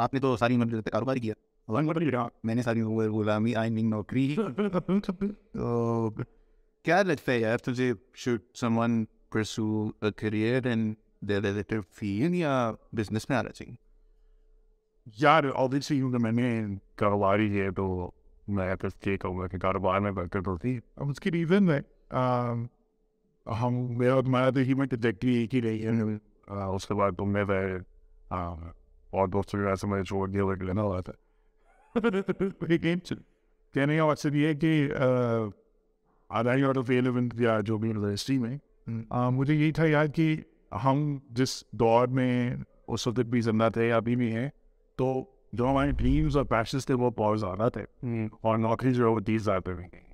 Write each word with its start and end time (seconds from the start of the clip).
آپ 0.00 0.14
نے 0.14 0.20
تو 0.20 0.36
ساری 0.36 0.54
عمر 0.54 0.80
کاروبار 0.80 1.16
کیا۔ 1.16 1.34
میں 2.44 2.54
نے 2.54 2.62
ساری 2.62 2.80
عمر 2.80 3.08
غلامی 3.08 3.54
آئین 3.54 3.90
نوکری۔ 3.90 4.36
تو 5.52 6.10
کیا 6.82 7.02
لگتا 7.02 7.32
ہے 7.32 7.38
یار 7.38 7.58
تجھے 7.58 7.92
should 8.14 8.40
someone 8.78 9.04
pursue 9.04 9.90
career 10.16 10.66
and 10.66 10.94
relative 11.30 11.80
field 11.90 12.34
یا 12.34 12.72
بزنس 12.92 13.28
میں 13.28 13.36
آنا 13.36 13.50
چاہیے؟ 13.50 13.74
یار 15.18 15.44
اوبیسلی 15.44 15.96
کیونکہ 15.96 16.18
میں 16.18 16.32
نے 16.32 16.64
کاروباری 16.94 17.60
ہے 17.60 17.70
تو 17.70 18.10
میں 18.48 18.74
یہ 19.06 19.16
کہوں 19.16 19.38
گا 19.38 19.46
کہ 19.46 19.58
کاروبار 19.58 20.00
میں 20.00 20.12
برکت 20.12 20.48
ہوتی 20.48 20.74
ہے 20.74 20.80
اب 20.96 21.08
اس 21.08 21.20
کی 21.20 21.30
ریزن 21.30 21.70
ہے 21.70 21.80
ہم 23.60 23.74
میرا 23.98 24.20
تمہارا 24.20 24.50
تو 24.50 24.60
ہی 24.60 24.74
میں 24.74 24.86
ٹریجیکٹری 24.86 25.34
ایک 25.34 25.54
ہی 25.54 25.62
رہی 25.62 25.86
ہے۔ 25.86 25.90
اس 26.74 26.86
کے 26.86 26.94
بعد 26.94 27.10
تم 27.18 27.30
نے 27.30 27.44
اور 29.10 29.28
دوستوں 29.28 29.60
کے 29.60 29.66
ویسے 29.66 29.86
میں 29.86 30.02
چھوڑ 30.02 30.28
دیا 30.28 30.42
لینا 30.60 30.82
ہوا 30.82 31.00
تھا 31.00 31.12
لیکن 32.68 32.98
کہنے 33.74 33.96
کا 33.96 34.06
مقصد 34.06 34.34
یہ 34.34 34.46
ہے 34.46 34.54
کہ 34.54 34.88
آدھائی 36.28 36.64
آؤٹ 36.64 36.78
آف 36.78 36.90
ایلیونتھ 36.90 37.40
یا 37.40 37.60
جو 37.60 37.78
بھی 37.78 37.88
یونیورسٹی 37.88 38.38
میں 38.38 38.58
مجھے 39.30 39.54
یہی 39.54 39.72
تھا 39.72 39.84
یار 39.86 40.06
کہ 40.06 40.36
ہم 40.84 41.18
جس 41.30 41.64
دور 41.72 42.08
میں 42.08 42.56
اس 42.88 43.06
وقت 43.06 43.20
بھی 43.20 43.40
زندہ 43.40 43.68
تھے 43.74 43.92
ابھی 43.92 44.16
بھی 44.16 44.32
ہیں 44.32 44.48
تو 44.96 45.24
جو 45.52 45.70
ہمارے 45.70 45.90
ڈریمس 45.90 46.36
اور 46.36 46.44
پیشنس 46.44 46.86
تھے 46.86 46.94
وہ 46.94 47.10
بہت 47.10 47.40
زیادہ 47.40 47.68
تھے 47.72 47.84
اور 48.40 48.58
نوکری 48.58 48.94
جو 48.94 49.04
ہے 49.04 49.10
وہ 49.10 49.20
تیس 49.20 49.42
زیادہ 49.42 49.70
میں 49.70 49.88
گئی 49.92 50.10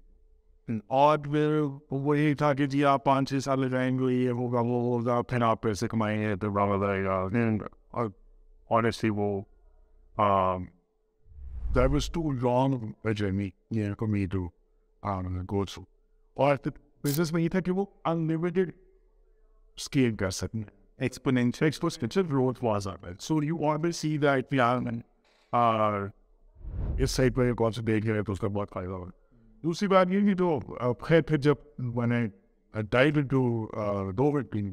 اور 0.86 1.18
پھر 1.18 1.60
وہ 1.90 2.18
یہی 2.18 2.34
تھا 2.34 2.54
کہ 2.54 2.66
جی 2.66 2.84
آپ 2.84 3.04
پانچ 3.04 3.28
چھ 3.28 3.38
سال 3.44 3.70
جائیں 3.70 3.98
گے 3.98 4.12
یہ 4.12 4.30
ہوگا 4.30 4.60
وہ 4.60 4.80
ہوگا 4.82 5.22
پھر 5.22 5.42
آپ 5.42 5.62
پیسے 5.62 5.88
کمائیں 5.88 6.20
گے 6.20 6.36
تو 6.36 6.50
بڑا 6.50 6.64
مزہ 6.64 6.84
آئے 6.84 7.04
گا 7.04 7.26
اور 7.90 8.06
honestly, 8.70 9.10
well, 9.10 9.46
um, 10.16 10.68
that 11.74 11.80
honestly 11.80 11.80
وہ 11.80 11.80
that 11.88 11.90
was 11.90 12.10
too 12.10 12.32
long 12.32 13.12
journey 13.12 13.48
for 13.98 14.08
me 14.08 14.24
to 14.26 14.46
go 15.48 15.64
through 15.64 15.82
اور 16.36 16.56
بزنس 17.04 17.32
میں 17.32 17.42
یہ 17.42 17.48
تھا 17.48 17.60
کہ 17.60 17.72
وہ 17.72 17.84
انلمیٹیڈ 18.04 18.70
اسکیل 19.78 20.16
کر 20.16 20.30
سکیں 20.30 20.62
exponential 20.98 22.26
growth 22.26 22.64
was 22.64 22.88
are 22.88 23.12
so 23.20 23.42
you 23.42 23.70
always 23.70 23.96
see 23.96 24.16
that 24.18 24.52
we 24.52 24.60
are 24.60 26.06
us 26.98 27.10
side 27.10 27.34
پہ 27.34 27.52
کون 27.52 27.72
سے 27.72 27.82
دیکھ 27.82 28.06
رہے 28.06 28.22
تو 28.22 28.32
اس 28.32 28.40
کا 28.40 28.48
بہت 28.48 28.72
فائدہ 28.72 28.92
ہوگا 28.92 29.10
دوسری 29.64 29.88
بات 29.88 30.06
یہ 30.10 30.20
کہ 30.20 30.34
تو 30.34 30.94
خیر 31.00 31.22
پھر 31.22 31.36
جب 31.36 31.54
میں 31.78 32.06
نے 32.06 32.26
ڈائٹ 32.90 33.14
ٹو 33.30 34.12
دو 34.12 34.30
ویٹ 34.32 34.52
بین 34.52 34.72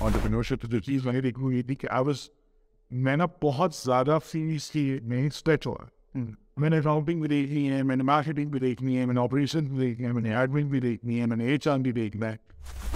آنٹرپرینورشپ 0.00 0.64
جو 0.64 0.78
چیز 0.78 1.04
میں 1.06 1.12
نے 1.12 1.20
دیکھی 1.20 1.42
ہوئی 1.42 1.62
تھی 1.62 1.74
کہ 1.74 1.88
آئی 1.90 2.04
واز 2.04 2.28
میں 2.90 3.16
نا 3.16 3.24
بہت 3.42 3.74
زیادہ 3.74 4.18
فیس 4.24 4.70
کی 4.70 4.98
میں 5.02 5.26
اسٹریچ 5.26 5.66
ہوا۔ 5.66 5.76
میں 6.56 6.70
نے 6.70 6.78
اکاؤنٹنگ 6.78 7.20
بھی 7.20 7.28
دیکھنی 7.28 7.70
ہے 7.70 7.82
میں 7.82 7.96
نے 7.96 8.02
مارکیٹنگ 8.02 8.50
بھی 8.50 8.60
دیکھنی 8.60 8.98
ہے 8.98 9.06
میں 9.06 9.14
نے 9.14 9.20
آپریشن 9.20 9.64
بھی 9.64 9.78
دیکھنی 9.78 10.06
ہے 10.06 10.12
میں 10.12 10.22
نے 10.22 10.36
ایڈمن 10.36 10.68
بھی 10.68 10.80
دیکھنی 10.80 11.20
ہے 11.20 11.26
میں 11.26 11.36
نے 11.36 11.44
ایچ 11.44 11.68
آر 11.68 11.78
بھی 11.78 11.92
دیکھنا 11.92 12.32
ہے۔ 12.32 12.36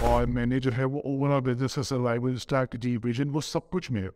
اور 0.01 0.25
میں 0.25 0.45
نے 0.45 0.59
جو 0.59 0.71
ہے 0.77 0.83
وہ 0.83 0.99
overall 1.29 1.41
business 1.41 1.79
survival 1.87 2.33
strategy 2.33 2.97
vision 3.03 3.29
وہ 3.29 3.41
سب 3.41 3.69
کچھ 3.69 3.91
میرے 3.91 4.07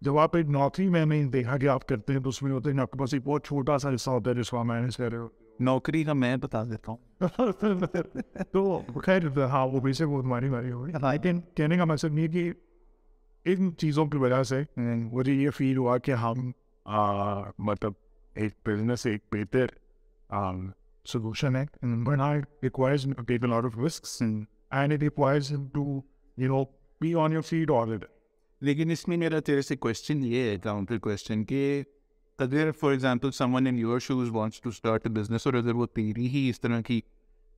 جب 0.00 0.18
آپ 0.18 0.36
ایک 0.36 0.46
نوکری 0.46 0.88
میں 0.88 1.06
نے 1.06 1.24
دیکھا 1.24 1.56
کہ 1.56 1.68
آپ 1.68 1.88
کرتے 1.88 2.12
ہیں 2.12 2.20
تو 2.20 2.28
اس 2.28 2.42
میں 2.42 2.52
ہوتے 2.52 2.72
ہیں 2.72 2.80
آپ 2.80 2.90
کے 2.90 2.98
پاس 2.98 3.14
ایک 3.14 3.26
بہت 3.26 3.46
چھوٹا 3.46 3.78
سا 3.78 3.94
حصہ 3.94 4.10
ہوتا 4.10 4.30
ہے 4.30 4.34
جس 4.34 4.50
کو 4.50 4.58
آپ 4.58 4.64
مینیج 4.64 4.96
کر 4.96 5.10
رہے 5.10 5.18
ہو۔ 5.18 5.28
نوکری 5.60 6.04
کا 6.04 6.12
میں 6.12 6.36
بتا 6.36 6.64
دیتا 6.64 6.92
ہوں۔ 6.92 7.20
تو 8.52 8.80
خیر 9.02 9.44
ہاں 9.44 9.66
وہ 9.66 9.80
بیسک 9.80 10.08
وہ 10.08 10.22
تمہاری 10.22 10.50
باری 10.50 10.70
ہوگی۔ 10.70 10.92
کہنے 11.54 11.76
کا 11.76 11.84
مقصد 11.84 12.18
یہ 12.18 12.28
کہ 12.28 12.52
ان 13.44 13.76
چیزوں 13.76 14.06
کی 14.06 14.16
وجہ 14.16 14.42
سے 14.42 14.62
مجھے 15.12 15.32
یہ 15.32 15.50
فیل 15.50 15.76
ہوا 15.76 15.98
کہ 15.98 16.10
ہم 16.10 16.50
مطلب 17.58 17.92
ایک 18.34 18.52
بزنس 18.66 19.06
ایک 19.06 19.24
بہتر 19.32 19.66
سولوشن 21.04 21.56
ہے۔ 21.56 21.64
But 21.82 22.20
I 22.20 22.40
requires 22.62 23.06
take 23.28 23.44
lot 23.44 23.64
of 23.64 23.78
risks 23.78 24.22
and 24.70 24.92
it 24.92 25.02
requires 25.02 25.52
to 25.72 26.00
you 26.36 26.48
know 26.48 26.64
be 27.00 27.14
on 27.14 27.32
your 27.32 27.42
feet 27.42 27.70
all 27.70 27.98
لیکن 28.60 28.90
اس 28.90 29.08
میں 29.08 29.16
میرا 29.16 29.40
تیرے 29.40 29.62
سے 29.62 29.76
کوشچن 29.76 30.24
یہ 30.24 30.50
ہے 30.50 30.56
کاؤنٹر 30.56 30.98
کوشچن 30.98 31.44
کہ 31.44 31.82
اگر 32.38 32.70
for 32.80 32.90
example 32.90 33.30
someone 33.54 33.66
in 33.66 33.78
your 33.78 33.98
shows 33.98 34.30
wants 34.30 34.60
to 34.60 34.68
start 34.68 35.06
a 35.06 35.12
business 35.12 35.46
اور 35.46 35.54
اگر 35.54 35.74
وہ 35.74 35.86
تیری 35.86 36.26
ہی 36.26 36.48
اس 36.50 36.60
طرح 36.60 36.80
کی 36.80 37.00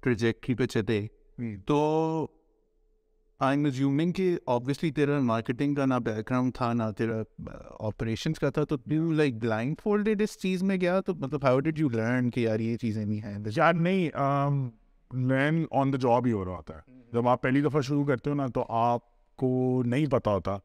پروجیکٹری 0.02 0.54
پہ 0.54 0.66
چلے 0.66 1.06
تو 1.66 2.26
آئی 3.40 3.56
ایم 3.56 3.66
ازیومنگ 3.66 4.12
کہ 4.12 4.36
آبویسلی 4.46 4.90
تیرا 4.90 5.18
مارکیٹنگ 5.20 5.74
کا 5.74 5.84
نہ 5.86 5.94
بیک 5.94 6.30
گراؤنڈ 6.30 6.54
تھا 6.54 6.72
نہ 6.72 6.82
تیرا 6.98 7.14
آپریشنس 7.80 8.38
کا 8.38 8.50
تھا 8.50 8.64
تو 8.64 8.76
یو 8.86 9.12
لائک 9.12 9.34
بلائنڈ 9.34 9.80
فولڈیڈ 9.82 10.22
اس 10.22 10.38
چیز 10.38 10.62
میں 10.62 10.76
گیا 10.76 11.00
تو 11.00 11.14
مطلب 11.14 11.44
ہاؤ 11.44 11.58
ڈیڈ 11.60 11.78
یو 11.78 11.88
لرن 11.88 12.30
کہ 12.30 12.40
یار 12.40 12.60
یہ 12.60 12.76
چیزیں 12.76 13.04
بھی 13.04 13.22
ہیں 13.22 13.38
یار 13.56 13.74
نہیں 13.74 14.08
لرن 15.10 15.64
آن 15.70 15.92
دا 15.92 15.98
جاب 15.98 16.26
ہی 16.26 16.32
ہو 16.32 16.44
رہا 16.44 16.56
ہوتا 16.56 16.76
ہے 16.76 16.80
جب 17.12 17.28
آپ 17.28 17.42
پہلی 17.42 17.60
دفعہ 17.60 17.80
شروع 17.80 18.04
کرتے 18.04 18.30
ہو 18.30 18.34
نا 18.34 18.46
تو 18.46 18.64
آپ 18.68 19.00
کو 19.36 19.82
نہیں 19.86 20.06
پتا 20.06 20.30
ہوتا 20.30 20.56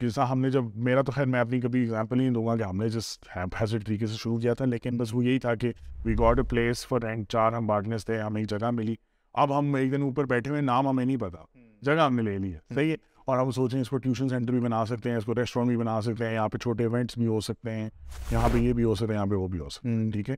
جیسا 0.00 0.30
ہم 0.32 0.40
نے 0.40 0.50
جب 0.50 0.64
میرا 0.74 1.02
تو 1.02 1.12
خیر 1.12 1.26
میں 1.26 1.40
اپنی 1.40 1.60
کبھی 1.60 1.80
ایگزامپل 1.80 2.18
نہیں 2.18 2.30
دوں 2.30 2.46
گا 2.46 2.56
کہ 2.56 2.62
ہم 2.62 2.76
نے 2.76 2.88
جس 2.88 3.18
ہیپیسٹ 3.36 3.86
طریقے 3.86 4.06
سے 4.06 4.14
شروع 4.14 4.38
کیا 4.38 4.54
تھا 4.54 4.64
لیکن 4.64 4.96
بس 4.96 5.14
وہ 5.14 5.24
یہی 5.24 5.38
تھا 5.38 5.54
کہ 5.54 5.72
we 6.04 6.14
got 6.14 6.38
a 6.38 6.44
place 6.44 6.86
for 6.86 7.00
rank 7.02 7.28
چار 7.28 7.52
ہم 7.52 7.66
پارٹنرس 7.66 8.06
تھے 8.06 8.20
ہمیں 8.20 8.40
ایک 8.42 8.50
جگہ 8.50 8.70
ملی 8.70 8.94
اب 9.34 9.58
ہم 9.58 9.74
ایک 9.74 9.92
دن 9.92 10.02
اوپر 10.02 10.24
بیٹھے 10.24 10.50
ہوئے 10.50 10.60
نام 10.60 10.88
ہمیں 10.88 11.04
نہیں 11.04 11.16
پتا 11.16 11.38
جگہ 11.84 12.04
ہم 12.06 12.14
نے 12.14 12.22
لے 12.22 12.38
لی 12.38 12.54
ہے 12.54 12.58
صحیح 12.74 12.90
ہے۔ 12.90 12.96
اور 13.26 13.38
ہم 13.38 13.50
سوچیں 13.50 13.80
اس 13.80 13.88
کو 13.90 13.96
ٹیوشن 13.96 14.28
سینٹر 14.28 14.52
بھی 14.52 14.60
بنا 14.60 14.86
سکتے 14.86 15.10
ہیں 15.10 15.16
اس 15.16 15.24
کو 15.24 15.34
ریسٹورینٹ 15.34 15.68
بھی 15.68 15.76
بنا 15.76 16.00
سکتے 16.00 16.26
ہیں 16.26 16.34
یہاں 16.34 16.48
پہ 16.48 16.58
چھوٹے 16.58 16.84
ایونٹس 16.84 17.18
بھی 17.18 17.26
ہو 17.26 17.40
سکتے 17.40 17.70
ہیں 17.70 17.90
یہاں 18.30 18.48
پہ 18.52 18.58
یہ 18.58 18.72
بھی 18.72 18.84
ہو 18.84 18.94
سکتے 18.94 19.06
ہیں 19.06 19.14
یہاں 19.14 19.26
پہ 19.26 19.34
وہ 19.34 19.48
بھی 19.48 19.58
ہو 19.58 19.68
سکتے 19.68 19.88
ہیں 19.88 20.10
ٹھیک 20.10 20.30
ہے۔ 20.30 20.34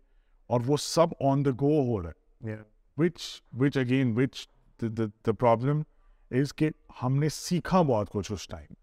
اور 0.46 0.60
وہ 0.66 0.76
سب 0.76 1.06
آن 1.20 1.44
دا 1.44 1.50
گو 1.50 1.80
ہو 1.82 2.02
رہا 2.02 2.10
ہے۔ 2.10 2.56
وچ 2.96 3.20
which 3.52 3.76
again 3.76 4.14
which 4.16 4.48
the 4.82 5.32
problem 5.32 5.82
is 6.30 6.54
کہ 6.54 6.70
ہم 7.02 7.16
نے 7.16 7.28
سیکھا 7.28 7.82
بہت 7.82 8.10
کچھ 8.10 8.32
اس 8.32 8.48
ٹائم 8.48 8.74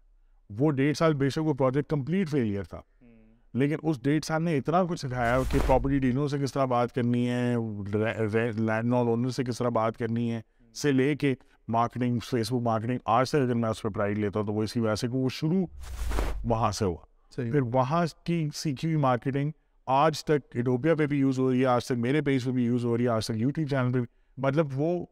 وہ 0.50 0.70
ڈیڑھ 0.70 0.96
سال 0.96 1.14
بے 1.14 1.28
شک 1.28 1.38
وہ 1.38 1.54
پروجیکٹ 1.54 1.90
کمپلیٹ 1.90 2.28
فیلئر 2.28 2.62
تھا۔ 2.62 2.80
لیکن 3.54 3.76
اس 3.82 4.02
ڈیڑھ 4.02 4.24
سال 4.24 4.42
نے 4.42 4.56
اتنا 4.56 4.84
کچھ 4.84 5.00
سکھایا 5.00 5.38
کہ 5.52 5.58
پراپرٹی 5.66 5.98
ڈیلروں 5.98 6.28
سے 6.28 6.38
کس 6.38 6.52
طرح 6.52 6.64
بات 6.64 6.92
کرنی 6.92 7.28
ہے 7.30 7.54
لینڈ 8.56 8.84
نال 8.84 9.06
اونر 9.06 9.30
سے 9.30 9.44
کس 9.44 9.58
طرح 9.58 9.68
بات 9.68 9.96
کرنی 9.96 10.32
ہے 10.32 10.40
سے 10.74 10.92
لے 10.92 11.16
کے 11.16 11.34
مارکیٹنگ 11.68 12.18
فیس 12.18 12.52
بک 12.52 12.62
مارکیٹنگ 12.62 12.98
آج 13.04 13.28
سے 13.28 13.40
اگر 13.40 13.54
میں 13.54 13.70
اس 13.70 13.82
پہ 13.82 13.88
پرائز 13.88 14.18
لیتا 14.18 14.40
ہوں 14.40 14.46
تو 14.46 14.52
وہ 14.52 14.62
اسی 14.62 14.80
وجہ 14.80 14.94
سے 14.94 15.08
کہ 15.08 15.16
وہ 15.16 15.28
شروع 15.28 15.66
وہاں 16.44 16.72
سے 16.72 16.84
ہوا۔ 16.84 17.04
پھر 17.36 17.60
وہاں 17.60 18.04
کی 18.24 18.48
سیکھی 18.54 18.88
ہوئی 18.88 18.96
مارکیٹنگ 18.96 19.50
آج 19.86 20.24
تک 20.24 20.56
ایڈوپیا 20.56 20.94
پہ 20.94 21.06
بھی 21.06 21.18
یوز 21.18 21.38
ہو 21.38 21.50
رہی 21.52 21.60
ہے 21.60 21.66
آج 21.66 21.84
تک 21.84 21.92
میرے 21.92 22.22
پیج 22.22 22.44
پہ 22.44 22.50
بھی 22.50 22.64
یوز 22.64 22.84
ہو 22.84 22.96
رہی 22.96 23.04
ہے 23.04 23.08
آج 23.08 23.24
تک 23.24 23.36
یوٹیوب 23.36 23.68
چینل 23.68 23.92
پہ 23.92 23.98
بھی۔ 23.98 24.06
مطلب 24.36 24.66
وہ 24.74 25.06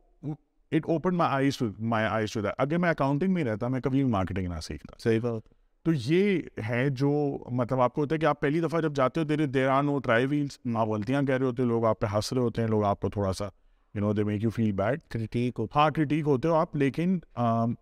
it 0.72 0.86
open 0.88 1.14
my 1.14 1.34
eyes 1.34 1.58
to 1.58 1.66
my 1.78 2.06
eyes 2.06 2.32
to 2.32 2.40
that 2.40 2.52
اگر 2.58 2.78
میں 2.78 2.90
اکاؤنٹنگ 2.90 3.34
میں 3.34 3.44
رہتا 3.44 3.69
میں 3.69 3.80
کبھی 3.80 4.04
بھی 4.04 4.12
مارکیٹنگ 4.12 4.48
نہ 4.48 4.60
سیکھتا۔ 4.60 4.96
صحیح 4.98 5.20
بات۔ 5.20 5.42
تو 5.84 5.92
یہ 5.94 6.40
ہے 6.69 6.88
جو 6.88 7.38
مطلب 7.50 7.80
آپ 7.80 7.94
کو 7.94 8.00
ہوتا 8.00 8.14
ہے 8.14 8.19
کہ 8.19 8.26
آپ 8.26 8.40
پہلی 8.40 8.60
دفعہ 8.60 8.80
جب 8.80 8.92
جاتے 8.94 9.20
ہو 9.20 9.24
دیر 9.24 9.46
دیر 9.46 9.69
آن 9.69 9.88
ہو 9.88 9.98
ٹرائی 9.98 10.26
ویلس 10.26 10.58
آپ 10.76 10.88
غلطیاں 10.88 11.22
کہہ 11.22 11.34
رہے 11.34 11.46
ہوتے 11.46 11.62
ہیں 11.62 11.69
لوگ 11.69 11.84
آپ 11.84 12.00
پہ 12.00 12.06
ہنس 12.14 12.32
رہے 12.32 12.42
ہوتے 12.42 12.62
ہیں 12.62 12.69
لوگ 12.69 12.84
آپ 12.84 13.00
کو 13.00 13.08
تھوڑا 13.08 13.32
سا 13.32 13.48
you 13.94 14.00
know 14.00 14.12
they 14.12 14.25
make 14.25 14.42
you 14.42 14.50
feel 14.50 14.72
bad 14.72 15.00
critic 15.08 15.58
ہو 15.58 15.66
ہاں 15.75 15.91
کریٹیک 15.91 16.26
ہوتے 16.26 16.48
ہو 16.48 16.54
آپ 16.54 16.76
لیکن 16.76 17.19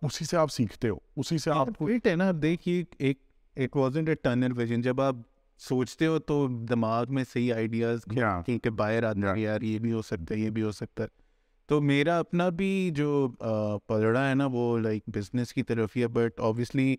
اسی 0.01 0.25
سے 0.25 0.37
آپ 0.37 0.51
سیکھتے 0.51 0.89
ہو 0.89 0.97
اسی 1.15 1.37
سے 1.37 1.51
آپ 1.51 1.67
کو 1.77 1.87
ہے 1.87 2.15
نا 2.15 2.31
دیکھیے 2.41 2.83
ایک 2.97 3.19
it 3.55 3.75
wasn't 3.75 4.09
a 4.09 4.15
tunnel 4.15 4.51
vision 4.57 4.81
جب 4.81 5.01
آپ 5.01 5.15
سوچتے 5.59 6.05
ہو 6.05 6.19
تو 6.19 6.47
دماغ 6.47 7.03
میں 7.09 7.23
صحیح 7.33 7.53
آئیڈیاز 7.53 7.99
کہ 8.45 8.69
باہر 8.69 9.03
آتے 9.03 9.27
ہیں 9.27 9.39
یار 9.39 9.61
یہ 9.61 9.79
بھی 9.79 9.91
ہو 9.91 10.01
سکتا 10.01 10.35
ہے 10.35 10.39
یہ 10.39 10.49
بھی 10.49 10.61
ہو 10.61 10.71
سکتا 10.71 11.03
ہے 11.03 11.07
تو 11.67 11.81
میرا 11.81 12.19
اپنا 12.19 12.49
بھی 12.49 12.91
جو 12.95 13.27
پلڑا 13.87 14.29
ہے 14.29 14.33
نا 14.35 14.45
وہ 14.45 14.77
لائک 14.77 15.03
بزنس 15.07 15.53
کی 15.53 15.63
طرف 15.63 15.95
ہی 15.95 16.01
ہے 16.01 16.07
بٹ 16.07 16.39
اوبیسلی 16.39 16.95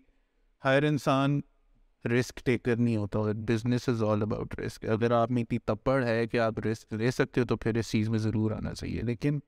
ہر 0.63 0.83
انسان 0.83 1.41
رسک 2.05 2.39
ٹیکر 2.45 2.75
نہیں 2.75 2.95
ہوتا 2.97 3.19
business 3.47 3.87
is 3.89 4.03
all 4.03 4.21
about 4.21 4.59
risk 4.59 4.85
اگر 4.89 5.11
آپ 5.11 5.31
میں 5.31 5.43
اتنی 5.43 5.57
تپڑ 5.65 6.03
ہے 6.03 6.25
کہ 6.27 6.39
آپ 6.39 6.59
رسک 6.59 6.93
لے 6.93 7.11
سکتے 7.11 7.41
ہو 7.41 7.45
تو 7.45 7.57
پھر 7.57 7.77
اس 7.77 7.91
چیز 7.91 8.09
میں 8.09 8.19
ضرور 8.19 8.51
آنا 8.51 8.73
چاہیے. 8.73 9.01
لیکن 9.01 9.39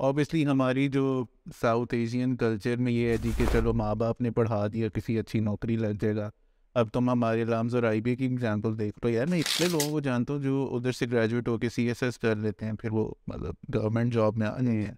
اوبیسلی 0.00 0.46
ہماری 0.46 0.88
جو 0.88 1.24
ساؤتھ 1.60 1.94
ایشین 1.94 2.36
کلچر 2.36 2.76
میں 2.76 2.92
یہ 2.92 3.08
ہے 3.08 3.16
جی 3.16 3.30
کہ 3.36 3.44
چلو 3.52 3.72
ماں 3.72 3.94
باپ 3.94 4.20
نے 4.20 4.30
پڑھا 4.30 4.66
دیا، 4.66 4.88
کسی 4.88 5.18
اچھی 5.18 5.40
نوکری 5.40 5.76
لگ 5.76 6.00
جائے 6.00 6.16
گا. 6.16 6.30
اب 6.74 6.88
تم 6.92 7.10
ہمارے 7.10 7.44
لامز 7.44 7.74
اور 7.74 7.82
آئی 7.82 8.00
بی 8.00 8.14
کی 8.16 8.24
ایگزامپل 8.24 8.78
دیکھ 8.78 8.98
لو 9.02 9.10
یار، 9.10 9.26
میں 9.26 9.38
اتنے 9.38 9.68
لوگوں 9.68 9.90
کو 9.90 10.00
جانتا 10.00 10.32
ہوں 10.32 10.42
جو 10.42 10.68
ادھر 10.72 10.92
سے 10.92 11.06
گریجویٹ 11.12 11.48
ہو 11.48 11.58
کے 11.58 11.68
سی 11.68 11.86
ایس 11.88 12.02
ایس 12.02 12.18
کر 12.18 12.36
لیتے 12.36 12.66
ہیں، 12.66 12.72
پھر 12.72 12.92
وہ 12.92 13.10
مطلب 13.26 13.54
گورنمنٹ 13.74 14.14
جاب 14.14 14.36
میں 14.36 14.46
آ 14.46 14.56
گئے 14.58 14.82
ہیں. 14.82 14.94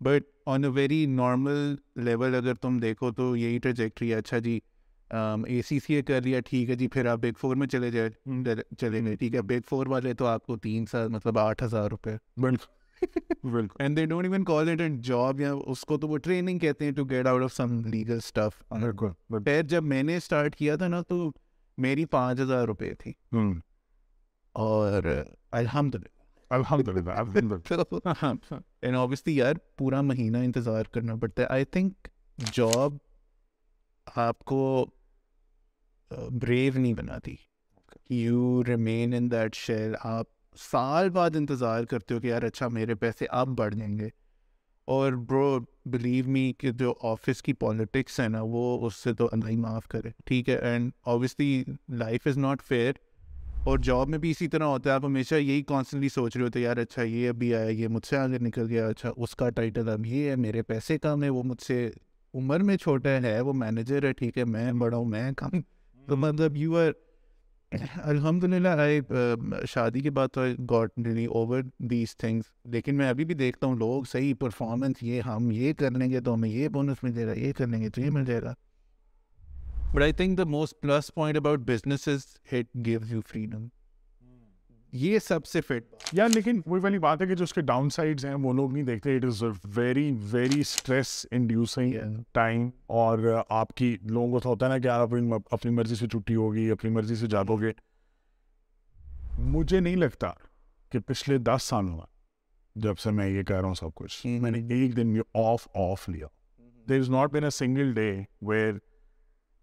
But 0.00 0.24
on 0.46 0.64
a 0.64 0.70
very 0.70 1.04
normal 1.06 1.74
level 1.96 2.34
اگر 2.34 2.54
تم 2.54 2.78
دیکھو 2.78 3.10
تو 3.10 3.36
یہی 3.36 3.58
ٹریجیکٹری 3.58 4.12
ہے. 4.12 4.18
اچھا 4.18 4.38
جی 4.38 4.58
اے 5.12 5.62
سی 5.62 5.78
سی 5.78 5.94
اے 5.94 6.02
کر 6.02 6.22
لیا 6.22 6.40
ٹھیک 6.40 6.70
ہے 6.70 6.74
جی 6.74 6.88
پھر 6.88 7.06
آپ 7.06 7.18
بگ 7.18 7.38
فور 7.38 7.56
میں 7.56 7.66
چلے 7.66 7.90
جائے 7.90 8.10
چلیں 8.78 9.06
گے 9.06 9.16
ٹھیک 9.16 9.34
ہے۔ 9.34 9.42
بگ 9.42 9.60
فور 9.68 9.86
والے 9.86 10.14
تو 10.14 10.26
آپ 10.26 10.46
کو 10.46 10.56
تین 10.56 10.86
سال 10.86 11.08
مطلب 11.08 11.38
آٹھ 11.38 11.62
ہزار 11.62 11.90
روپے۔ 11.90 12.10
And 13.78 13.96
they 13.96 14.06
don't 14.06 14.26
even 14.26 14.44
call 14.44 14.68
it 14.68 14.80
and 14.80 15.04
job 15.04 15.40
یا 15.40 15.54
اس 15.66 15.80
کو 15.80 15.98
تو 15.98 16.08
وہ 16.08 16.18
ٹریننگ 16.18 16.58
کہتے 16.58 16.84
ہیں 16.84 16.92
to 16.92 17.04
get 17.04 17.26
out 17.26 17.42
of 17.42 17.52
some 17.52 17.84
legal 17.84 18.12
stuff 18.12 18.72
پھر 19.44 19.62
جب 19.62 19.82
میں 19.82 20.02
نے 20.02 20.16
اسٹارٹ 20.16 20.56
کیا 20.56 20.76
تھا 20.76 20.88
نا 20.88 21.00
تو 21.00 21.32
میری 21.78 22.04
پانچ 22.04 22.40
ہزار 22.40 22.66
روپے 22.66 22.94
تھی۔ 22.94 23.12
اور 24.52 25.02
الحمد 25.52 25.94
للہ 25.94 26.08
الحمد 26.50 26.88
للہ 26.88 28.96
اوبیسلی 28.96 29.36
یار 29.36 29.54
پورا 29.76 30.00
مہینہ 30.00 30.36
انتظار 30.36 30.84
کرنا 30.84 31.16
پڑتا 31.16 31.42
ہے۔ 31.42 31.46
آئی 31.50 31.64
تھنک 31.64 32.08
جاب 32.52 32.92
آپ 34.16 34.38
کو 34.38 34.86
بریو 36.10 36.72
نہیں 36.76 36.94
بناتی 36.94 37.34
you 38.10 38.62
remain 38.66 39.14
in 39.14 39.30
that 39.30 39.54
share 39.54 39.92
آپ 40.00 40.26
سال 40.58 41.10
بعد 41.10 41.36
انتظار 41.36 41.84
کرتے 41.84 42.14
ہو 42.14 42.20
کہ 42.20 42.26
یار 42.26 42.42
اچھا 42.42 42.68
میرے 42.68 42.94
پیسے 42.94 43.26
اب 43.30 43.48
بڑھ 43.48 43.74
جائیں 43.74 43.98
گے. 43.98 44.08
اور 44.84 45.12
برو 45.12 45.58
بلیو 45.86 46.24
می 46.28 46.52
کہ 46.52 46.70
جو 46.70 46.94
آفس 47.02 47.42
کی 47.42 47.52
پالیٹکس 47.52 48.20
ہے 48.20 48.28
نا 48.28 48.40
وہ 48.42 48.86
اس 48.86 48.94
سے 48.94 49.12
تو 49.14 49.28
اللہ 49.32 49.48
ہی 49.48 49.56
معاف 49.56 49.88
کرے. 49.88 50.10
ٹھیک 50.26 50.48
ہے? 50.48 50.56
And 50.56 50.90
obviously 51.00 51.64
life 51.88 52.26
is 52.26 52.38
not 52.38 52.62
fair 52.62 52.92
اور 53.64 53.78
جاب 53.78 54.08
میں 54.08 54.18
بھی 54.18 54.30
اسی 54.30 54.48
طرح 54.48 54.64
ہوتا 54.64 54.90
ہے. 54.90 54.94
آپ 54.94 55.04
ہمیشہ 55.04 55.34
یہی 55.34 55.62
کانسٹنٹلی 55.62 56.08
سوچ 56.08 56.36
رہے 56.36 56.44
ہوتے 56.44 56.60
یار 56.60 56.76
اچھا 56.76 57.02
یہ 57.02 57.28
ابھی 57.28 57.54
آیا 57.54 57.70
یہ 57.70 57.88
مجھ 57.88 58.06
سے 58.06 58.16
آگے 58.16 58.38
نکل 58.38 58.66
گیا 58.68 58.86
اچھا 58.86 59.12
اس 59.16 59.36
کا 59.36 59.50
ٹائٹل 59.50 59.88
اب 59.88 60.06
یہ 60.06 60.30
ہے 60.30 60.36
میرے 60.36 60.62
پیسے 60.62 60.98
کم 60.98 61.22
ہے 61.22 61.28
وہ 61.28 61.42
مجھ 61.42 61.62
سے 61.62 61.90
عمر 62.34 62.60
میں 62.60 62.76
چھوٹا 62.76 63.10
ہے 63.10 63.40
وہ 63.40 63.52
مینیجر 63.52 64.04
ہے 64.04 64.12
ٹھیک 64.12 64.38
ہے 64.38 64.44
میں 64.44 64.72
بڑا 64.72 64.96
ہوں 64.96 65.04
میں 65.04 65.32
کم 65.32 65.60
تو 66.06 66.16
مطلب 66.16 66.56
یو 66.56 66.76
آر 66.76 66.92
الحمد 68.02 68.44
للہ 68.44 68.68
آئی 68.68 69.00
شادی 69.68 70.00
کے 70.00 70.10
بعد 70.10 70.28
تو 70.32 70.44
got 70.70 70.98
really 71.06 71.24
over 71.24 71.62
these 71.78 72.16
things 72.16 72.44
لیکن 72.64 72.94
میں 72.94 73.08
ابھی 73.08 73.24
بھی 73.24 73.34
دیکھتا 73.34 73.66
ہوں، 73.66 73.76
لوگ 73.76 74.04
صحیح 74.04 74.34
پرفارمنس 74.38 75.02
یہ 75.02 75.20
ہم 75.20 75.50
یہ 75.50 75.72
کر 75.72 75.90
لیں 75.90 76.10
گے 76.10 76.20
تو 76.20 76.34
ہمیں 76.34 76.48
یہ 76.48 76.68
بونس 76.68 77.02
مل 77.02 77.12
جائے 77.12 77.26
گا، 77.26 77.32
یہ 77.32 77.52
کر 77.52 77.66
لیں 77.66 77.80
گے 77.80 77.88
تو 77.88 78.00
یہ 78.00 78.10
مل 78.10 78.24
جائے 78.24 78.42
گا۔ 78.42 78.54
But 79.94 80.02
I 80.02 80.12
think 80.12 80.38
the 80.38 80.44
most 80.44 80.80
plus 80.80 81.14
point 81.14 81.36
about 81.36 81.60
business 81.60 82.08
is 82.08 82.24
it 82.52 82.74
gives 82.86 83.12
you 83.12 83.20
freedom 83.28 83.66
یہ 84.92 85.18
سب 85.18 85.46
سے 85.46 85.60
فٹ 85.60 86.12
یا 86.12 86.26
لیکن 86.26 86.60
وہی 86.66 86.80
والی 86.80 86.98
بات 86.98 87.20
ہے 87.22 87.26
کہ 87.26 87.34
جو 87.34 87.44
اس 87.44 87.52
کے 87.52 87.60
ڈاؤن 87.60 87.90
سائڈس 87.90 88.24
ہیں 88.24 88.34
وہ 88.34 88.52
لوگ 88.52 88.72
نہیں 88.72 88.84
دیکھتے. 88.84 89.16
It 89.16 89.24
is 89.24 89.42
very 89.74 90.10
very 90.30 90.60
stress 90.60 91.26
inducing 91.30 91.94
time 92.32 92.68
اور 92.86 93.18
آپ 93.48 93.74
کی 93.76 93.96
لوگوں 94.02 94.40
کو 94.40 94.48
ہوتا 94.48 94.66
ہے 94.66 94.70
نا 94.70 94.78
کہ 94.78 94.88
آپ 94.88 95.08
اپنی 95.08 95.30
اپنی 95.50 95.72
مرضی 95.72 95.94
سے 95.94 96.06
چھٹی 96.06 96.34
ہوگی 96.34 96.70
اپنی 96.70 96.90
مرضی 96.90 97.14
سے 97.16 97.26
جاگو 97.26 97.60
گے. 97.60 97.72
مجھے 99.38 99.80
نہیں 99.80 99.96
لگتا 99.96 100.30
کہ 100.92 100.98
پچھلے 100.98 101.38
دس 101.38 101.62
سالوں 101.62 101.96
میں 101.96 102.06
جب 102.76 102.98
سے 102.98 103.10
میں 103.10 103.28
یہ 103.28 103.42
کہہ 103.42 103.56
رہا 103.56 103.66
ہوں 103.66 103.74
سب 103.74 103.94
کچھ. 103.94 104.26
میں 104.26 104.50
نے 104.50 104.58
ایک 104.74 104.96
دن 104.96 105.16
یہ 105.16 105.38
آف 105.38 105.68
آف 105.74 106.08
لیا. 106.08 106.26
There 106.86 107.00
is 107.00 107.10
not 107.10 107.32
been 107.32 107.44
a 107.44 107.50
single 107.50 107.92
day 107.94 108.10
where 108.42 108.74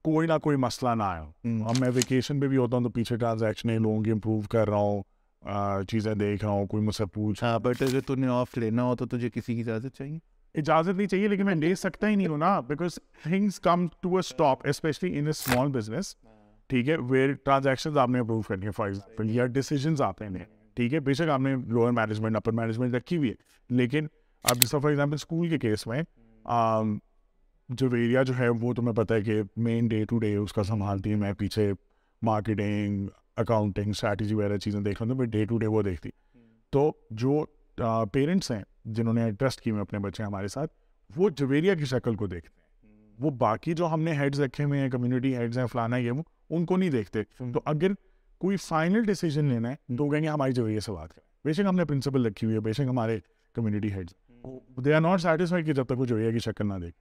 کوئی 0.06 0.27
نہ 0.27 0.38
کوئی 0.44 0.57
مسئلہ 0.57 0.95
نہ 0.95 1.03
آیا. 1.03 1.21
اب 1.68 1.79
میں 1.79 1.89
ویکیشن 1.94 2.39
پہ 2.39 2.47
بھی 2.47 2.57
ہوتا 2.57 2.77
ہوں 2.77 2.83
تو 2.83 2.89
پیچھے 2.89 3.18
ٹرانزیکشن 3.18 3.81
لوگوں 3.81 4.01
کی 4.03 4.12
امپروو 4.12 4.41
کر 4.41 4.69
رہا 4.69 4.77
ہوں. 4.77 5.01
چیزیں 5.88 6.16
دیکھ 6.16 6.45
رہا 6.45 6.51
ہوں 6.51 6.66
کوئی 6.66 6.84
مجھ 6.84 6.95
سے 6.95 7.06
پوچھ 7.06 7.44
ہاں 7.44 7.60
بٹ 7.60 7.81
اگر 7.81 8.00
تم 8.01 8.19
نے 8.19 8.28
آف 8.28 8.57
لینا 8.57 8.84
ہو 8.84 8.95
تو 8.95 9.06
تجھے 9.06 9.30
کسی 9.30 9.56
کی 9.56 9.62
اجازت 9.62 9.95
چاہیے؟ 9.95 10.19
اجازت 10.56 10.89
نہیں 10.89 11.07
چاہیے 11.07 11.28
لیکن 11.28 11.45
میں 11.45 11.56
لے 11.56 11.75
سکتا 11.75 12.10
ہی 12.10 12.16
نہیں 12.16 12.28
ہوں 12.28 12.38
نا 12.38 12.60
because 12.60 13.00
things 13.24 13.60
come 13.60 13.88
to 14.01 14.10
a 14.10 14.19
stop 14.19 14.68
especially 14.68 15.18
in 15.19 15.24
a 15.24 15.30
small 15.30 15.68
business 15.68 16.16
ٹھیک 16.68 16.89
ہے 16.89 16.95
ویئر 16.98 17.34
ٹرانزیکشن 17.34 17.98
آپ 17.98 18.10
نے 18.10 18.19
اپروو 18.19 18.42
کرنی 18.42 18.66
ہے 18.66 18.72
فار 18.72 18.88
ایگزامپل 18.88 19.30
یا 19.30 19.45
ڈیسیجنس 19.45 20.01
آتے 20.01 20.25
ہیں 20.25 20.44
ٹھیک 20.75 20.94
ہے 20.94 21.00
بے 21.00 21.13
شک 21.13 21.30
آپ 21.30 21.39
نے 21.39 21.56
لوئر 21.68 21.92
مینجمنٹ 21.92 22.36
اپر 22.36 22.51
مینجمنٹ 22.51 22.95
رکھی 22.95 23.18
ہوئی 23.18 23.30
ہے۔ 23.30 23.34
لیکن 23.69 24.07
اب 24.44 24.60
جیسا 24.60 24.80
فار 24.80 24.89
ایگزامپل 24.89 25.13
اسکول 25.13 25.50
کے 25.50 25.57
کیس 25.57 25.88
میں 25.88 26.01
جو 27.69 27.89
ایریا 27.92 28.24
جو 28.24 28.38
ہے 28.39 28.50
وہ 28.50 28.74
تمہیں 28.74 28.95
پتہ 28.95 29.13
ہے 29.13 29.22
کہ 29.22 29.42
مین 29.57 29.88
ڈے 29.88 30.06
ٹو 30.06 30.19
ڈے 30.19 30.36
اس 30.36 30.54
کا 30.54 30.63
سنبھالتی 30.63 31.10
ہے 31.10 31.16
میں 31.16 31.34
پیچھے 31.34 31.74
مارکیٹنگ 32.22 33.07
اکاؤنٹنگ 33.38 33.89
اسٹریٹجی 33.89 34.36
وغیرہ 34.36 34.57
چیزیں 34.57 34.81
دیکھ 34.81 35.04
رہا 35.04 35.13
ہوں 35.13 35.25
ڈے 35.25 35.45
ٹو 35.45 35.57
ڈے 35.57 35.68
وہ 35.68 35.81
دیکھتی 35.81 36.10
تو 36.69 36.92
جو 37.12 37.45
پیرنٹس 38.13 38.51
ہیں 38.51 38.63
جنہوں 38.86 39.13
نے 39.13 39.31
ٹرسٹ 39.31 39.62
کی 39.62 39.72
ہوئے 39.72 39.81
اپنے 39.81 40.00
بچے 40.00 40.24
ہمارے 40.24 40.48
ساتھ 40.48 40.74
وہ 41.16 41.30
جویریا 41.30 41.75
کی 41.75 41.86
شکل 41.86 42.16
کو 42.16 42.28
دیکھتے 42.28 42.50
ہیں۔ 42.50 43.13
وہ 43.19 43.30
باقی 43.30 43.74
جو 43.74 43.88
ہم 43.88 44.01
نے 44.01 44.13
ہیڈز 44.13 44.42
رکھے 44.42 44.63
ہوئے 44.63 44.80
ہیں 44.80 44.89
کمیونٹی 44.89 45.36
ہیڈز 45.36 45.57
ہیں 45.57 45.66
فلانا 45.66 45.98
یہ 45.98 46.12
وہ 46.12 46.24
ان 46.50 46.66
کو 46.66 46.78
نہیں 46.78 46.89
دیکھتے۔ 46.89 47.24
تو 47.54 47.62
اگر 47.66 47.94
کوئی 48.38 48.57
فائنل 48.57 49.04
ڈیسیجن 49.04 49.45
لینا 49.45 49.72
ہے 49.72 49.95
تو 49.98 50.10
کہیں 50.10 50.24
گے 50.24 50.28
ہماری 50.28 50.51
جویریا 50.51 50.80
سے 50.80 50.92
بات 50.92 51.13
کریں۔ 51.13 51.28
بے 51.45 51.54
شک 51.54 51.62
ہم 51.69 51.75
نے 51.75 51.86
پرنسپل 51.86 52.25
رکھی 52.25 52.45
ہوئی 52.45 52.56
ہے 52.56 52.62
بے 52.62 52.74
شک 52.74 52.89
ہمارے 52.89 53.19
community 53.54 53.94
heads 53.94 54.13
they 54.86 54.94
are 54.94 55.01
not 55.01 55.22
satisfied 55.22 55.66
کہ 55.66 55.74
جب 55.74 55.86
تک 55.86 56.00
وہ 56.00 56.06
جویریا 56.06 56.31
کی 56.31 56.39
شکل 56.39 56.68
نہ 56.68 56.74
دیکھ 56.74 56.95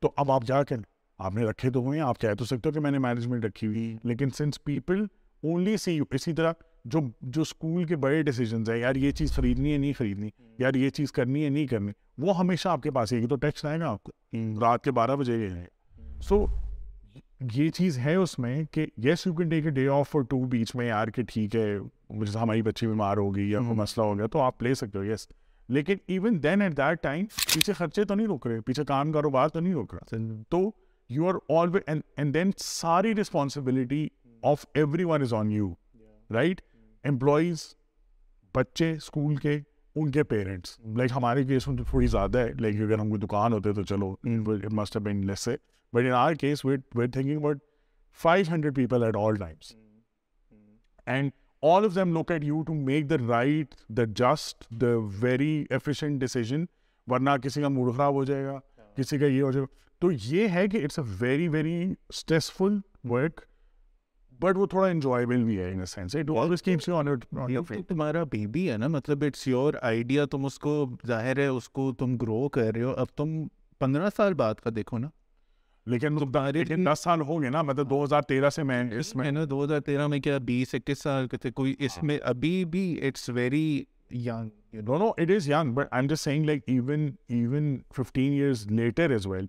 تو 0.00 0.12
اب 0.16 0.30
آپ 0.30 0.44
جا 0.44 0.62
کر 0.62 0.76
آپ 1.18 1.34
نے 1.34 1.44
رکھے 1.44 1.70
تو 1.70 1.80
ہوئے 1.80 1.98
ہیں 1.98 2.06
آپ 2.06 2.20
کہہ 2.20 2.34
تو 2.38 2.44
سکتے 2.44 2.68
ہو 2.68 2.74
کہ 2.74 2.80
میں 2.80 2.90
نے 2.90 2.98
مینجمنٹ 2.98 3.44
رکھی 3.44 3.66
ہوئی 3.66 3.96
لیکن 4.02 4.30
since 4.30 4.64
people 4.64 5.04
only 5.42 5.76
see 5.76 5.92
you 5.92 6.04
اسی 6.10 6.32
طرح 6.32 6.52
جو 6.84 7.00
جو 7.20 7.42
اسکول 7.42 7.84
کے 7.84 7.96
بڑے 7.96 8.22
ڈیسیجنس 8.22 8.70
ہیں 8.70 8.78
یار 8.78 8.94
یہ 8.94 9.10
چیز 9.10 9.32
خریدنی 9.32 9.72
ہے 9.72 9.78
نہیں 9.78 9.92
خریدنی 9.92 10.30
یار 10.58 10.74
یہ 10.74 10.90
چیز 10.90 11.12
کرنی 11.12 11.44
ہے 11.44 11.48
نہیں 11.48 11.66
کرنی 11.66 11.92
وہ 12.18 12.38
ہمیشہ 12.38 12.68
آپ 12.68 12.82
کے 12.82 12.90
پاس 12.90 13.12
ہے 13.12 13.26
تو 13.26 13.36
ٹیکسٹ 13.36 13.64
آئے 13.64 13.80
گا 13.80 13.90
آپ 13.90 14.02
کو 14.02 14.12
رات 14.60 14.84
کے 14.84 14.90
بارہ 14.90 15.16
بجے 15.16 15.36
یہ 15.36 15.50
ہے 15.50 15.66
سو 16.22 16.46
یہ 17.54 17.70
چیز 17.70 17.98
ہے 17.98 18.14
اس 18.14 18.38
میں 18.38 18.64
کہ 18.64 18.86
yes 18.96 19.26
you 19.26 19.34
can 19.34 19.48
take 19.48 19.64
a 19.64 19.70
day 19.70 19.88
off 19.88 20.10
for 20.10 20.22
two 20.22 20.44
بیچ 20.44 20.74
میں 20.76 20.86
یار 20.86 21.08
کہ 21.08 21.22
ٹھیک 21.28 21.56
ہے 21.56 21.78
جیسے 22.10 22.38
ہماری 22.38 22.62
بچی 22.62 22.86
بیمار 22.86 23.16
ہوگی 23.16 23.50
یا 23.50 23.58
کوئی 23.58 23.76
مسئلہ 23.76 24.06
ہو 24.06 24.18
گیا 24.18 24.26
تو 24.26 24.40
آپ 24.40 24.62
لے 24.62 24.74
سکتے 24.74 24.98
ہو 24.98 25.04
یس 25.04 25.28
لیکن 25.68 25.94
even 26.06 26.42
then 26.42 26.62
at 26.62 26.76
that 26.76 27.02
time 27.02 27.24
پیچھے 27.54 27.72
خرچے 27.72 28.04
تو 28.04 28.14
نہیں 28.14 28.26
روک 28.26 28.46
رہے 28.46 28.60
پیچھے 28.60 28.84
کام 28.84 29.12
کاروبار 29.12 29.48
تو 29.48 29.60
نہیں 29.60 29.72
روک 29.72 29.94
رہا 29.94 30.16
تو 30.48 30.70
you 31.10 31.28
are 31.28 31.34
always 31.48 31.98
and 32.16 32.34
then 32.34 32.50
ساری 32.56 33.14
responsibility 33.14 34.08
of 34.46 34.64
everyone 35.04 35.22
is 35.22 35.34
on 35.34 35.50
you 35.50 35.72
right 36.30 36.60
employees 37.04 37.62
بچے 38.54 38.90
اسکول 38.92 39.36
کے 39.36 39.58
ان 39.96 40.10
کے 40.10 40.22
پیرنٹس 40.22 40.78
لائک 40.96 41.10
ہمارے 41.14 41.44
کیس 41.44 41.68
میں 41.68 41.76
تو 41.76 41.84
تھوڑی 41.84 42.06
زیادہ 42.06 42.38
ہے. 42.38 42.52
لائک 42.52 42.80
اگر 42.80 42.98
ہم 42.98 43.08
کوئی 43.08 43.20
دکان 43.20 43.52
ہوتے 43.52 43.72
تو 43.72 43.82
چلو 43.82 44.14
مسٹ 44.72 44.96
بین 44.96 45.26
لیس 45.26 45.40
سے 45.40 45.56
but 45.92 46.04
in 46.04 46.12
our 46.12 46.34
case 46.34 46.64
wait 46.64 46.80
wait 46.94 47.12
thinking 47.12 47.36
about 47.36 47.58
five 48.20 48.46
hundred 48.48 48.76
people 48.76 49.02
at 49.02 49.16
all 49.16 49.36
times 49.36 49.72
and 51.06 51.30
all 51.62 51.84
of 51.84 51.94
them 51.94 52.12
look 52.12 52.32
at 52.32 52.44
you 52.44 52.62
to 52.62 52.74
make 52.74 53.10
the 53.10 53.16
right 53.28 53.74
the 53.88 54.04
just 54.16 54.70
the 54.70 54.94
very 55.20 55.64
efficient 55.70 56.20
decision 56.20 56.64
ورنہ 57.06 57.36
کسی 57.42 57.62
کا 57.62 57.68
mood 57.68 57.94
خراب 57.96 58.14
ہو 58.14 58.24
جائے 58.24 58.44
گا 58.44 58.58
کسی 58.96 59.18
کا 59.18 59.26
یہ 59.26 59.42
ہو 59.42 59.50
جائے 59.52 59.62
گا 59.62 59.74
تو 60.02 60.10
یہ 60.22 60.48
ہے 60.48 60.68
کہ 60.68 60.84
it's 60.84 60.98
a 60.98 61.04
very 61.18 61.48
very 61.48 61.94
stressful 62.08 62.78
work 63.10 63.40
but 64.40 64.56
وہ 64.56 64.66
تھوڑا 64.66 64.88
انجوائبل 64.88 65.44
بھی 65.44 65.58
ہے 65.58 65.72
in 65.72 65.86
sense 65.86 66.16
it 66.16 66.30
always 66.30 66.62
keeps 66.62 66.88
you 66.88 66.96
on 66.96 67.06
تمہارا 67.88 68.24
بیبی 68.24 68.70
ہے 68.70 68.76
نا 68.76 68.88
مطلب 68.88 69.24
اٹس 69.24 69.48
یور 69.48 69.74
آئیڈیا 69.82 70.24
تم 70.24 70.44
اس 70.44 70.58
کو 70.58 70.90
ظاہر 71.06 71.38
ہے 71.38 71.46
اس 71.46 71.68
کو 71.68 71.92
تم 71.92 72.16
گرو 72.16 72.48
کر 72.48 72.74
رہے 72.74 72.82
ہو۔ 72.82 72.90
اب 72.90 73.06
تم 73.16 73.42
پندرہ 73.78 74.08
سال 74.16 74.34
بعد 74.34 74.54
کا 74.54 74.70
دیکھو 74.76 74.98
نا۔ 74.98 75.08
لیکن 76.52 76.86
دس 76.92 77.00
سال 77.00 77.20
ہو 77.20 77.42
گئے 77.42 77.50
نا 77.50 77.62
مطلب 77.62 77.90
دو 77.90 78.04
ہزار 78.04 78.22
تیرہ 78.22 78.50
سے 78.50 78.62
میں 78.62 78.90
اس 78.92 79.16
میں 79.16 79.30
نا 79.30 79.44
دو 79.50 79.64
ہزار 79.64 79.80
تیرہ 79.80 80.06
میں 80.06 80.18
کیا 80.18 80.38
بیس 80.38 80.74
اکیس 80.74 80.98
سال 80.98 81.28
کے 81.28 81.36
تھے۔ 81.36 81.50
کوئی 81.50 81.74
اس 81.78 82.02
میں 82.02 82.18
ابھی 82.22 82.64
بھی 82.64 83.06
it's 83.06 83.28
very 83.28 83.84
young 84.10 84.48
no 84.72 84.98
no 84.98 85.06
it 85.06 85.30
is 85.30 85.48
young 85.48 85.72
but 85.74 85.86
I 85.90 86.00
am 86.02 86.14
just 86.14 86.24
seeing 86.24 86.44
like 86.44 86.62
even 86.66 87.10
even 87.28 87.76
fifteen 87.96 88.32
years 88.32 88.66
later 88.66 89.10
as 89.10 89.26
well 89.26 89.46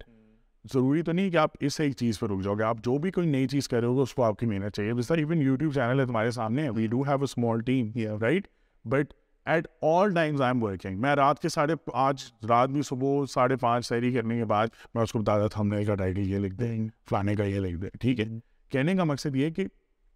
ضروری 0.63 1.01
تو 1.01 1.11
نہیں 1.11 1.29
کہ 1.29 1.37
آپ 1.37 1.49
اس 1.59 1.79
ایک 1.79 1.95
چیز 1.95 2.19
پہ 2.19 2.25
رک 2.25 2.43
جاؤ 2.43 2.55
گے 2.55 2.63
آپ 2.63 2.77
جو 2.83 2.97
بھی 2.97 3.11
کوئی 3.11 3.27
نئی 3.27 3.47
چیز 3.47 3.67
کر 3.67 3.79
رہے 3.79 3.87
ہو 3.87 4.01
اس 4.01 4.13
کو 4.13 4.23
آپ 4.23 4.39
کی 4.39 4.45
محنت 4.45 4.75
چاہیے۔ 4.75 4.93
جس 4.93 5.07
طرح 5.07 5.17
ایون 5.17 5.41
یوٹیوب 5.41 5.73
چینل 5.73 5.99
ہے 5.99 6.05
تمہارے 6.05 6.31
سامنے؟ 6.31 6.69
We 6.69 6.87
do 6.87 7.01
have 7.01 7.17
a 7.17 7.23
small 7.23 7.61
team 7.61 7.91
right 8.21 8.47
but 8.85 9.13
at 9.45 9.67
all 9.81 10.13
times 10.13 10.41
I 10.41 10.53
am 10.53 10.63
working 10.63 11.01
میں 11.01 11.15
رات 11.15 11.39
کے 11.39 11.49
ساڑھے 11.49 11.73
آج 11.93 12.23
رات 12.49 12.69
بھی 12.69 12.81
صبح 12.81 13.25
ساڑھے 13.25 13.55
پانچ 13.55 13.85
سیری 13.85 14.13
کرنے 14.13 14.37
کے 14.37 14.45
بعد 14.45 14.67
میں 14.93 15.03
اس 15.03 15.11
کو 15.11 15.19
بتا 15.19 15.47
تھا 15.47 15.61
ہم 15.61 15.67
نے 15.67 15.85
کا 15.85 15.95
ٹائٹل 15.95 16.19
یہ 16.19 16.37
لکھ 16.37 16.55
دیں 16.55 16.87
فلانے 17.09 17.35
کا 17.35 17.43
یہ 17.43 17.59
لکھ 17.59 17.77
دیں 17.77 17.89
ٹھیک 18.01 18.19
ہے؟ 18.19 18.25
کہنے 18.69 18.95
کا 18.95 19.03
مقصد 19.03 19.35
یہ 19.35 19.49
کہ 19.49 19.65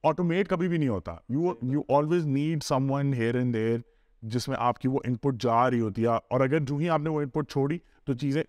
آٹومیٹ 0.03 0.48
کبھی 0.48 0.67
بھی 0.67 0.77
نہیں 0.77 0.89
ہوتا۔ 0.89 1.15
You 1.29 1.53
you 1.62 1.81
always 1.89 2.25
need 2.25 2.63
someone 2.91 3.13
here 3.13 3.36
and 3.36 3.53
there 3.53 3.77
جس 4.21 4.48
میں 4.48 4.57
آپ 4.60 4.79
کی 4.79 4.88
وہ 4.88 5.00
ان 5.05 5.15
پٹ 5.15 5.41
جا 5.41 5.69
رہی 5.69 5.79
ہوتی 5.79 6.03
ہے۔ 6.03 6.07
اور 6.07 6.41
اگر 6.41 6.60
جو 6.60 6.77
ہی 6.77 6.89
آپ 6.89 7.01
نے 7.01 7.10
وہ 7.10 7.21
ان 7.21 7.29
پٹ 7.29 7.51
چھوڑی 7.51 7.77
تو 8.05 8.13
چیزیں 8.13 8.43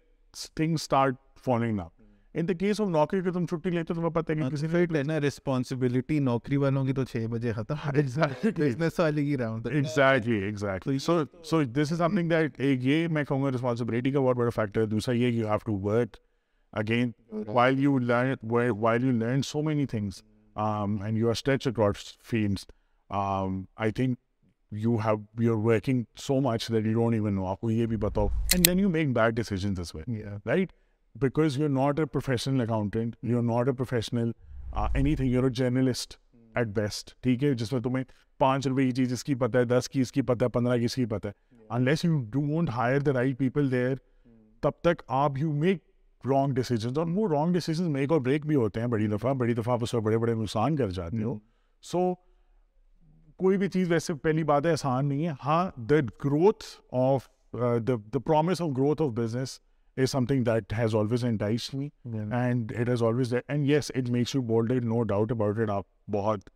تھنگ 0.54 0.74
اسٹارٹ 0.74 1.14
فالوئنگ 1.44 1.76
نا 1.76 1.88
ان 2.34 2.48
دا 2.48 2.52
کیس 2.52 2.80
آف 2.80 2.88
نوکری 2.88 3.20
کے 3.22 3.30
تم 3.30 3.46
چھٹی 3.46 3.70
لیتے 3.70 3.94
تمہیں 3.94 4.10
پتہ 4.10 4.32
ہے 4.32 4.48
کسی 4.52 4.66
فیٹ 4.66 4.92
لینا 4.92 5.18
رسپانسبلٹی 5.20 6.18
نوکری 6.18 6.56
والوں 6.56 6.84
کی 6.84 6.92
تو 6.92 7.04
چھ 7.04 7.26
بجے 7.30 7.52
ختم 7.52 7.74
بزنس 8.56 9.00
والے 9.00 9.24
کی 9.24 9.36
round 9.36 9.66
exactly 9.66 10.36
exactly 10.36 10.98
so 10.98 11.22
so 11.44 11.62
this 11.62 11.92
is 11.92 11.98
something 12.16 12.28
that 12.28 12.60
ایک 12.60 12.84
یہ 12.84 13.08
میں 13.08 13.24
کہوں 13.24 13.42
گا 13.42 13.50
رسپانسبلٹی 13.50 14.10
کا 14.10 14.20
بہت 14.20 14.36
بڑا 14.36 14.50
فیکٹر 14.54 14.80
ہے 14.80 14.86
دوسرا 14.86 15.14
یہ 15.14 15.28
you 15.28 15.46
have 15.48 15.58
to 15.66 15.78
work 15.80 16.16
again 16.72 17.10
while 17.46 17.78
you 17.78 17.98
learn 17.98 18.34
while 18.78 19.04
you 19.04 19.12
learn 19.12 19.42
so 19.42 19.62
many 19.62 19.86
things 19.86 20.22
and 20.56 21.18
you 21.18 21.26
are 21.26 21.30
stretch 21.30 21.66
across 21.68 22.18
fields 22.30 22.66
I 23.10 23.90
think 23.90 24.18
you 24.72 24.96
have 24.96 25.42
you 25.42 25.52
are 25.52 25.64
working 25.64 26.02
so 26.16 26.40
much 26.40 26.68
that 26.68 26.86
you 26.86 26.92
don't 26.92 27.14
even 27.14 27.34
know 27.34 27.46
آپ 27.46 27.60
کو 27.60 27.70
یہ 27.70 27.86
بھی 27.86 27.96
بتاؤ 27.96 28.26
and 28.26 28.66
then 28.66 28.78
you 28.78 28.88
make 28.88 29.12
bad 29.12 29.36
decisions 29.36 29.80
us 29.80 29.94
way 29.94 30.02
right 30.46 30.72
because 31.16 31.58
you 31.58 31.64
are 31.64 31.70
not 31.70 31.98
a 31.98 32.04
professional 32.04 32.60
accountant 32.60 33.16
you 33.22 33.36
are 33.36 33.42
not 33.42 33.68
a 33.68 33.74
professional 33.74 34.30
anything 35.16 35.28
you 35.28 35.38
are 35.38 35.44
a 35.44 35.50
journalist 35.50 36.16
at 36.54 36.66
best 36.66 37.14
ٹھیک 37.22 37.44
ہے 37.44 37.52
جس 37.54 37.72
میں 37.72 37.80
تمہیں 37.80 38.04
پانچ 38.38 38.66
روپے 38.66 38.84
کی 38.84 38.90
چیز 38.90 39.12
اس 39.12 39.24
کی 39.24 39.34
پتہ 39.34 39.58
ہے 39.58 39.64
دس 39.64 39.88
کی 39.88 40.00
اس 40.00 40.12
کی 40.12 40.22
پتہ 40.22 40.44
ہے 40.44 40.48
پندرہ 40.48 40.76
کی 40.76 40.84
اس 40.84 40.94
کی 40.94 41.06
پتہ 41.06 41.28
ہے 41.28 41.64
unless 41.70 42.04
you 42.04 42.20
don't 42.30 42.70
hire 42.70 43.00
the 43.00 43.12
right 43.12 43.38
people 43.38 43.70
there 43.70 43.94
تب 44.62 44.70
تک 44.80 45.02
آپ 45.08 45.38
یو 45.38 45.52
میک 45.52 45.78
رانگ 46.24 46.52
ڈیسیجنس 46.52 46.98
اور 46.98 47.06
وہ 47.06 47.28
رانگ 47.28 47.52
ڈیسیجنس 47.52 47.88
میک 47.88 48.12
اور 48.12 48.20
بریک 48.20 48.46
بھی 48.46 48.54
ہوتے 48.54 48.80
ہیں 48.80 48.86
بڑی 48.86 49.06
دفعہ 49.06 49.34
بڑی 49.34 49.54
دفعہ 49.54 49.74
آپ 49.74 49.82
اس 49.82 49.94
میں 49.94 50.02
بڑے 50.02 50.18
بڑے 50.18 50.34
نقصان 50.34 50.76
کر 50.76 50.90
جاتے 50.90 51.22
ہو 51.22 51.38
سو 51.82 52.14
کوئی 53.36 53.58
بھی 53.58 53.68
چیز 53.68 53.90
ویسے 53.92 54.14
پہلی 54.14 54.44
بات 54.44 54.66
ہے 54.66 54.72
آسان 54.72 55.08
نہیں 55.08 55.26
ہے 55.26 55.32
ہاں 55.44 55.70
the 55.76 56.00
growth 56.24 56.64
of 56.92 57.28
the 57.88 58.18
promise 58.18 58.60
of 58.60 58.68
growth 58.76 59.02
of 59.02 59.10
business 59.10 59.58
is 59.96 60.10
something 60.26 60.44
that 60.44 60.72
has 60.78 60.94
always 60.96 61.24
entice 61.24 61.68
me 61.74 61.88
and 62.04 62.72
it 62.78 62.88
has 62.88 63.02
always 63.02 63.34
and 63.46 63.70
yes 63.70 63.90
it 63.94 64.10
makes 64.10 64.34
you 64.34 64.42
bold 64.42 64.84
no 64.84 65.02
doubt 65.04 65.32
about 65.32 65.58
it 65.60 65.70
آپ 65.70 65.84
بہت 66.10 66.50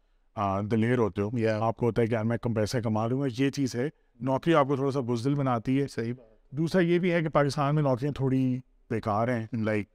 دلیر 0.71 0.99
ہوتے 0.99 1.23
ہو. 1.23 1.31
آپ 1.61 1.76
کو 1.76 1.87
ہوتا 1.87 2.02
ہے 2.02 2.07
کہ 2.07 2.14
یار 2.14 2.25
میں 2.25 2.37
کم 2.38 2.55
پیسے 2.55 2.81
کما 2.83 3.07
لوں 3.07 3.21
گا 3.21 3.26
یہ 3.38 3.50
چیز 3.50 3.75
ہے 3.75 3.88
نوکری 4.21 4.55
آپ 4.55 4.66
کو 4.69 4.76
تھوڑا 4.76 4.90
سا 4.93 5.00
بزدل 5.09 5.35
بناتی 5.35 5.81
ہے. 5.81 5.87
صحیح 5.88 6.12
دوسرا 6.52 6.81
یہ 6.83 6.99
بھی 6.99 7.12
ہے 7.12 7.23
کہ 7.23 7.28
پاکستان 7.28 7.75
میں 7.75 7.83
نوکریاں 7.83 8.12
تھوڑی 8.14 8.59
بیکار 8.90 9.28
ہیں. 9.28 9.47
لائک 9.55 9.88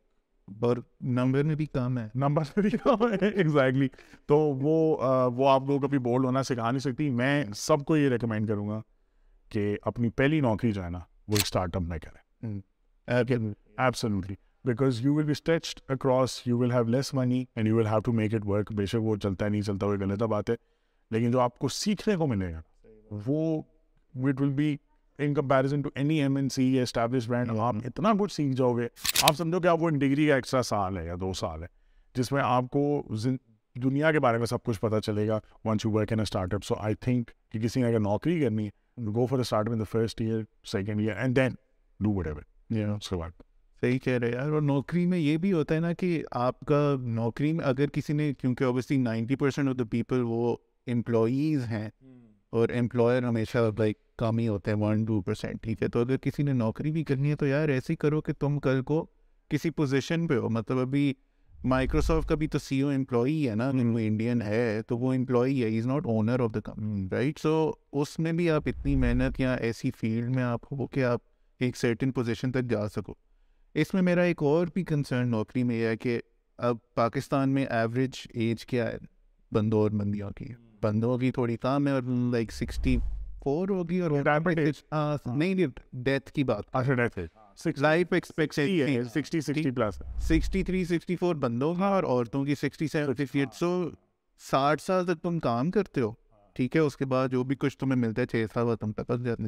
اور 0.48 0.77
نمبر 1.01 1.43
میں 1.43 1.55
بھی 1.55 1.65
کم 1.65 1.98
ہے. 1.98 2.07
نمبر 2.15 2.43
میں 2.55 2.69
بھی 2.69 2.77
کم 2.77 3.07
ہے. 3.07 3.27
ایگزیکٹلی 3.27 3.88
تو 4.27 4.38
وہ 4.38 5.29
وہ 5.36 5.50
آپ 5.50 5.67
لوگ 5.67 5.81
کبھی 5.81 5.98
بولڈ 6.00 6.25
ہونا 6.25 6.43
سکھا 6.43 6.71
نہیں 6.71 6.79
سکتی. 6.79 7.10
میں 7.10 7.43
سب 7.55 7.86
کو 7.86 7.98
یہ 7.98 8.10
ریکمینڈ 8.10 8.48
کروں 8.48 8.67
گا 8.69 8.81
کہ 9.51 9.77
اپنی 9.81 10.10
پہلی 10.12 10.41
نوکری 10.41 10.71
جو 10.71 10.83
ہے 10.83 10.89
نا 10.89 11.00
وہ 11.27 11.38
اسٹارٹ 11.38 11.75
اپ 11.75 11.81
میں 11.81 12.00
کریں. 12.00 12.60
Absolutely 13.08 14.36
because 14.65 15.05
you 15.05 15.15
will 15.15 15.24
be 15.24 15.31
stretched 15.31 15.91
across 15.91 16.41
you 16.48 16.58
will 16.58 16.72
have 16.72 16.84
less 16.84 17.13
money 17.13 17.43
and 17.55 17.67
you 17.67 17.75
will 17.75 17.88
have 17.88 18.00
to 18.00 18.12
make 18.12 18.34
it 18.34 18.46
work 18.46 18.72
بے 18.72 18.86
شک 18.86 19.01
وہ 19.01 19.15
چلتا 19.15 19.46
ہے 19.46 19.50
نہیں 19.50 19.62
چلتا 19.62 19.86
وہ 19.86 19.96
غلط 20.01 20.24
بات 20.24 20.50
ہے 20.50 20.55
لیکن 21.12 21.31
جو 21.31 21.39
آپ 21.39 21.60
کو 21.60 21.67
سیکھنے 21.67 22.15
کو 22.15 22.27
ملے 22.27 22.53
گا 22.53 22.62
وہ 23.25 23.62
what 24.13 24.41
will 24.41 24.50
be 24.50 24.75
in 25.20 25.34
comparison 25.34 25.81
to 25.81 25.89
any 25.96 26.22
M 26.22 26.36
N 26.36 26.50
C 26.50 26.75
یا 26.75 26.84
اسٹیبلش 26.84 27.27
برانڈ 27.27 27.60
آپ 27.60 27.75
اتنا 27.86 28.12
کچھ 28.20 28.34
سیکھ 28.34 28.55
جاؤ 28.55 28.77
گے 28.77 28.88
آپ 29.24 29.36
سمجھو 29.36 29.60
کہ 29.60 29.67
آپ 29.67 29.81
وہ 29.81 29.89
ڈگری 29.89 30.27
کا 30.27 30.36
ایکسٹرا 30.36 30.62
سال 30.62 30.98
ہے 30.98 31.05
یا 31.05 31.15
دو 31.20 31.34
سال 31.34 31.63
ہے 31.63 31.67
جس 32.15 32.31
میں 32.31 32.41
آپ 32.46 32.70
کو 32.72 33.03
دنیا 33.75 34.12
کے 34.12 34.20
بارے 34.20 34.38
میں 34.38 34.46
سب 34.46 34.63
کچھ 34.63 34.79
پتہ 34.81 35.00
چلے 35.00 35.27
گا 35.27 35.39
once 35.65 35.86
you 35.86 35.91
work 35.91 36.13
in 36.13 36.20
start 36.20 36.53
up 36.53 36.63
so 36.63 36.75
I 36.79 36.96
think 36.96 37.31
کہ 37.51 37.60
کسی 37.60 37.81
نے 37.81 37.88
اگر 37.88 38.00
نوکری 38.00 38.39
کرنی 38.41 38.65
ہے 38.65 39.05
go 39.15 39.25
for 39.25 39.39
start 39.39 39.70
in 39.70 39.79
the 39.79 39.84
first 39.84 40.22
year 40.22 40.41
second 40.63 41.00
year 41.00 41.17
and 41.17 41.36
then 41.36 41.51
do 42.00 42.12
whatever 42.27 42.41
صحیح 42.72 44.00
کہہ 44.00 44.13
رہے 44.13 44.32
یار 44.32 44.50
اور 44.50 44.62
نوکری 44.62 45.06
میں 45.06 45.20
یہ 45.20 45.38
بھی 45.38 45.54
ہوتا 45.54 45.75
ہے 45.75 45.80
نا 45.80 45.94
کہ 45.94 46.24
آپ 46.32 46.60
کا 46.60 46.96
نوکری 47.00 47.54
میں 47.54 47.66
اگر 47.66 47.88
کسی 47.88 48.13
نے 48.13 48.34
کیونکہ 48.34 48.63
obviously 48.63 48.98
ninety 48.98 49.36
percent 49.36 49.70
of 49.70 49.80
the 49.80 49.84
people 49.92 50.22
وہ 50.24 50.56
امپلائیز 50.88 51.66
ہیں 51.66 51.90
اور 52.50 52.70
امپلائر 52.70 53.24
ہمیشہ 53.24 53.58
لائک 53.78 53.98
کم 54.18 54.38
ہی 54.38 54.48
ہوتے 54.48 54.72
ہیں 54.72 54.78
ون 54.78 55.06
ٹو 55.06 55.22
پرسینٹ 55.22 55.62
ٹھیک 55.62 55.84
ہے 55.84 55.88
تو 55.88 56.01
اگر 56.01 56.18
کسی 56.18 56.44
نے 56.44 56.54
نوکری 56.54 56.92
بھی 56.92 57.04
کرنی 57.04 57.30
ہے 57.30 57.36
تو 57.36 57.48
یار 57.48 57.70
ایسے 57.70 57.94
ہی 57.94 57.96
کرو 57.96 58.22
کہ 58.22 58.34
تم 58.34 58.60
کل 58.60 58.82
کو 58.82 59.06
کسی 59.50 59.70
پوزیشن 59.70 60.28
پہ 60.28 60.38
ہو 60.38 60.50
مطلب 60.50 60.80
ابھی 60.80 61.13
مائکروسافٹ 61.66 62.30
کا 62.30 62.36
بھی 62.36 62.48
تو 62.48 62.60
سی 62.60 62.82
او 62.82 62.90
امپلائی 62.90 63.50
ہے 63.50 63.56
نا 63.56 63.70
وہ 63.70 64.00
انڈین 64.00 64.42
ہے 64.42 64.82
تو 64.88 64.98
وہ 64.98 65.13
امپلائی 65.13 65.63
ہے 65.63 65.78
is 65.78 65.88
not 65.88 66.06
owner 66.06 66.40
of 66.40 66.54
the 66.54 66.60
company 66.60 67.08
right 67.12 67.40
so 67.40 67.72
اس 67.92 68.20
میں 68.20 68.32
بھی 68.32 68.50
آپ 68.50 68.68
اتنی 68.68 68.96
محنت 68.96 69.40
یا 69.40 69.54
ایسی 69.54 69.92
فیلڈ 69.92 70.36
میں 70.36 70.44
آپ 70.44 70.74
ہو 70.74 70.88
کہ 70.88 71.04
آپ 71.04 71.20
ایک 71.62 71.77
سرٹن 71.77 72.12
پوزیشن 72.12 72.51
تک 72.51 72.63
جا 72.70 72.89
سکو۔ 72.89 73.13
اس 73.74 73.94
میں 73.94 74.01
میرا 74.01 74.22
ایک 74.22 74.44
اور 74.44 74.68
بھی 74.74 74.84
کنسرن 74.84 75.27
نوکری 75.27 75.63
میں 75.63 75.75
یہ 75.75 75.86
ہے 75.86 75.98
کہ 75.98 76.20
اب 76.58 76.77
پاکستان 76.96 77.50
میں 77.50 77.65
ایوریج 77.65 78.12
ایج 78.34 78.65
کیا 78.65 78.88
ہے؟ 78.88 78.98
بندوں 79.51 79.80
اور 79.80 79.91
بندیوں 79.91 80.32
کی۔ 80.32 80.46
بندوں 80.82 81.18
کی 81.18 81.32
تھوڑی 81.32 81.58
کام 81.58 81.88
ہے 81.88 81.91
اور 81.91 82.01
لائک 82.32 82.51
سکسٹی 82.51 82.98
فور 83.44 83.70
ہوگی 83.70 84.00
اور 84.00 84.12
نہیں 85.25 85.53
ڈیتھ 85.94 86.32
کی 86.32 86.44
بات۔ 86.44 86.63
Life 87.77 88.13
sixty 90.20 90.63
three 90.63 90.86
sixty 90.86 91.15
four 91.15 91.36
بندوں 91.36 91.75
کا 91.75 91.86
اور 91.86 92.03
عورتوں 92.03 92.46
کی 92.46 92.56
سکسٹی 92.56 92.88
سیون 92.88 93.46
سو 93.53 93.89
ساٹھ 94.51 94.82
سال 94.82 95.06
تک 95.06 95.24
تم 95.24 95.39
کام 95.39 95.72
کرتے 95.72 96.01
ہو۔ 96.01 96.12
ٹھیک 96.53 96.75
ہے 96.75 96.81
اس 96.81 96.98
کے 96.98 97.05
بعد 97.05 97.29
جو 97.29 97.43
بھی 97.43 97.55
کچھ 97.55 97.77
تمہیں 97.77 98.00
ملتا 98.00 98.22
ہے 98.22 98.27
چھ 98.27 98.46
سال 98.53 98.65
بعد 98.65 98.77
تم 98.77 98.91
تک 98.91 99.12
جاتے 99.25 99.43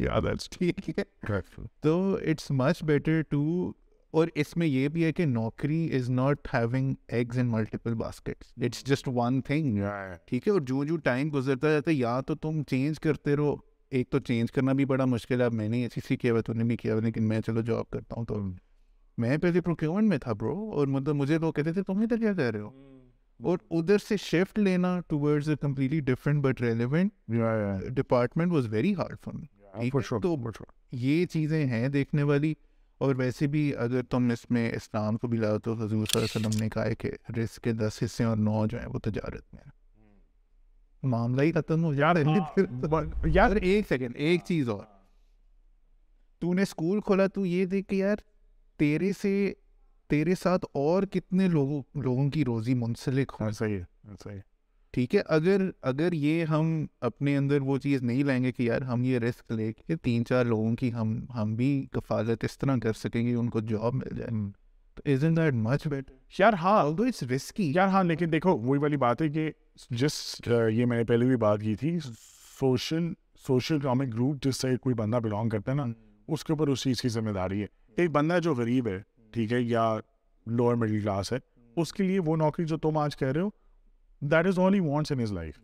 تو 1.80 2.18
اٹس 2.26 2.50
مچ 2.50 2.84
بیٹر 2.84 3.22
ٹو 3.22 3.72
اور 4.10 4.28
اس 4.34 4.56
میں 4.56 4.66
یہ 4.66 4.88
بھی 4.88 5.04
ہے 5.04 5.12
کہ 5.12 5.24
نوکری 5.24 5.96
is 5.96 6.10
not 6.10 6.48
having 6.54 6.94
eggs 7.08 7.38
in 7.38 7.46
multiple 7.46 7.94
basket 7.94 8.44
it's 8.56 8.84
just 8.84 9.08
one 9.14 9.40
thing 9.40 9.78
ٹھیک 10.26 10.48
ہے 10.48 10.52
اور 10.52 10.60
جو 10.60 10.84
جو 10.84 10.96
ٹائم 10.96 11.30
گزرتا 11.34 11.70
جاتا 11.70 11.90
ہے 11.90 11.96
یا 11.96 12.20
تو 12.20 12.34
تم 12.34 12.62
چینج 12.62 13.00
کرتے 13.00 13.36
رہو۔ 13.36 13.56
ایک 13.90 14.10
تو 14.10 14.18
چینج 14.18 14.52
کرنا 14.52 14.72
بھی 14.72 14.84
بڑا 14.84 15.04
مشکل 15.04 15.40
ہے 15.40 15.48
میں 15.48 15.68
نے 15.68 15.82
ایسی 15.82 16.00
سی 16.08 16.16
کیا 16.16 16.32
ہوا 16.32 16.40
تو 16.40 16.52
نے 16.52 16.64
بھی 16.64 16.76
کیا 16.76 16.94
ہوا 16.94 17.02
لیکن 17.02 17.28
میں 17.28 17.40
چلو 17.40 17.60
جاب 17.60 17.90
کرتا 17.90 18.14
ہوں 18.16 18.24
تو۔ 18.24 18.40
میں 19.18 19.36
پہلے 19.36 19.60
پروکیورمنٹ 19.60 20.08
میں 20.08 20.18
تھا 20.18 20.32
برو 20.32 20.70
اور 20.70 20.86
مطلب 20.86 21.14
مجھے 21.14 21.38
لوگ 21.38 21.52
کہتے 21.52 21.72
تھے 21.72 21.82
تم 21.82 21.98
ادھر 21.98 22.16
کیا 22.16 22.32
کہہ 22.32 22.44
رہے 22.44 22.60
ہو۔ 22.60 22.97
اور 23.40 23.58
ادھر 23.70 23.98
سے 23.98 24.16
شفٹ 24.16 24.58
لینا 24.58 25.00
towards 25.08 25.50
a 25.50 25.56
completely 25.56 26.00
different 26.00 26.42
but 26.42 26.60
relevant 26.60 27.12
department 27.88 28.52
was 28.52 28.66
very 28.68 28.94
hard 28.94 29.16
for 29.20 29.34
me 29.34 29.90
تو 30.22 30.36
یہ 30.92 31.26
چیزیں 31.26 31.66
ہیں 31.66 31.88
دیکھنے 31.88 32.22
والی 32.22 32.54
اور 32.98 33.14
ویسے 33.14 33.46
بھی 33.46 33.76
اگر 33.76 34.02
تم 34.02 34.30
اس 34.30 34.50
میں 34.50 34.72
اسلام 34.72 35.16
کو 35.16 35.28
بھی 35.28 35.38
لاؤ 35.38 35.58
تو 35.58 35.72
حضور 35.72 36.06
صلی 36.06 36.20
اللہ 36.20 36.24
علیہ 36.24 36.46
وسلم 36.46 36.62
نے 36.62 36.68
کہا 36.68 36.84
ہے 36.84 36.94
کہ 36.94 37.10
رزق 37.38 37.60
کے 37.60 37.72
دس 37.72 38.02
حصے 38.04 38.24
اور 38.24 38.36
نو 38.36 38.66
جو 38.66 38.78
ہیں 38.78 38.86
وہ 38.86 38.98
تجارت 38.98 39.54
میں 39.54 39.62
معاملہ 41.02 41.42
ہی 41.42 41.52
ختم 41.52 41.84
ہو 41.84 41.94
یار 41.94 42.16
یار 43.24 43.56
ایک 43.62 43.88
سیکنڈ 43.88 44.16
ایک 44.16 44.40
چیز 44.44 44.68
اور۔ 44.68 44.84
تو 46.42 46.54
نے 46.54 46.62
اسکول 46.62 47.00
کھولا 47.00 47.26
تو 47.26 47.46
یہ 47.46 47.64
دیکھ 47.64 47.88
کہ 47.88 47.94
یار 47.94 48.16
تیرے 48.78 49.12
سے 49.22 49.52
تیرے 50.08 50.34
ساتھ 50.34 50.66
اور 50.72 51.02
کتنے 51.02 51.48
لوگوں 51.48 51.82
لوگوں 51.94 52.30
کی 52.30 52.44
روزی 52.44 52.74
منسلک 52.74 53.32
ہو 53.40 53.50
صحیح 53.50 53.78
ہے 53.78 54.14
صحیح 54.24 54.40
ٹھیک 54.90 55.14
ہے 55.14 55.20
اگر 55.26 55.70
اگر 55.82 56.12
یہ 56.12 56.44
ہم 56.44 56.86
اپنے 57.00 57.36
اندر 57.36 57.60
وہ 57.60 57.78
چیز 57.78 58.02
نہیں 58.02 58.22
لائیں 58.24 58.44
گے 58.44 58.52
کہ 58.52 58.62
یار 58.62 58.82
ہم 58.82 59.04
یہ 59.04 59.18
رسک 59.18 59.52
لے 59.52 59.72
کے 59.72 59.96
تین 59.96 60.24
چار 60.24 60.44
لوگوں 60.44 60.76
کی 60.76 60.92
ہم 60.92 61.24
ہم 61.34 61.54
بھی 61.54 61.86
کفالت 61.92 62.44
اس 62.44 62.58
طرح 62.58 62.76
کر 62.76 62.92
سکیں 62.92 63.26
گے 63.26 63.34
ان 63.34 63.50
کو 63.50 63.60
جاب 63.60 63.94
مل 63.94 64.16
جائے۔ 64.16 64.30
تو 64.94 65.12
ازن 65.12 65.36
دیٹ 65.36 65.54
مچ 65.54 65.86
بیٹر 65.86 66.12
یار 66.38 66.52
ہاں 66.52 66.84
اٹس 66.84 67.22
رسکی 67.22 67.72
یار 67.74 67.88
ہاں 67.88 68.04
لیکن 68.04 68.32
دیکھو 68.32 68.58
وہی 68.58 68.78
والی 68.78 68.96
بات 68.96 69.22
ہے 69.22 69.28
کہ 69.28 69.50
جس 69.90 70.40
یہ 70.72 70.86
میں 70.86 70.96
نے 70.96 71.04
پہلے 71.04 71.26
بھی 71.26 71.36
بات 71.36 71.60
کی 71.60 71.74
تھی 71.74 71.98
سوشل 72.60 73.12
سوشل 73.46 73.74
اکنامک 73.74 74.14
گروپ 74.14 74.44
جس 74.44 74.56
سے 74.56 74.76
کوئی 74.76 74.94
بندہ 74.94 75.16
بلانگ 75.16 75.48
کرتا 75.48 75.70
ہے 75.72 75.76
نا 75.76 75.84
اس 76.28 76.44
کے 76.44 76.52
اوپر 76.52 76.68
اس 76.68 76.82
چیز 76.82 77.00
کی 77.02 77.08
ذمہ 77.08 77.30
داری 77.30 77.62
ہے۔ 77.62 77.66
ایک 77.96 78.10
بندہ 78.10 78.38
جو 78.42 78.54
غریب 78.54 78.88
ہے 78.88 79.17
ٹھیک 79.32 79.52
ہے، 79.52 79.60
یا 79.60 79.94
لوور 80.46 80.74
مڈل 80.74 81.00
کلاس 81.00 81.32
ہے، 81.32 81.38
اس 81.76 81.92
کے 81.92 82.02
لیے 82.02 82.20
وہ 82.20 82.36
نوکری 82.36 82.64
جو 82.64 82.76
تم 82.76 82.98
آج 82.98 83.16
کہہ 83.16 83.28
رہے 83.28 83.40
ہو 83.40 83.48
that 84.22 84.46
is 84.46 84.58
all 84.58 84.74
he 84.74 84.80
wants 84.80 85.12
in 85.12 85.20
his 85.20 85.32
life 85.32 85.58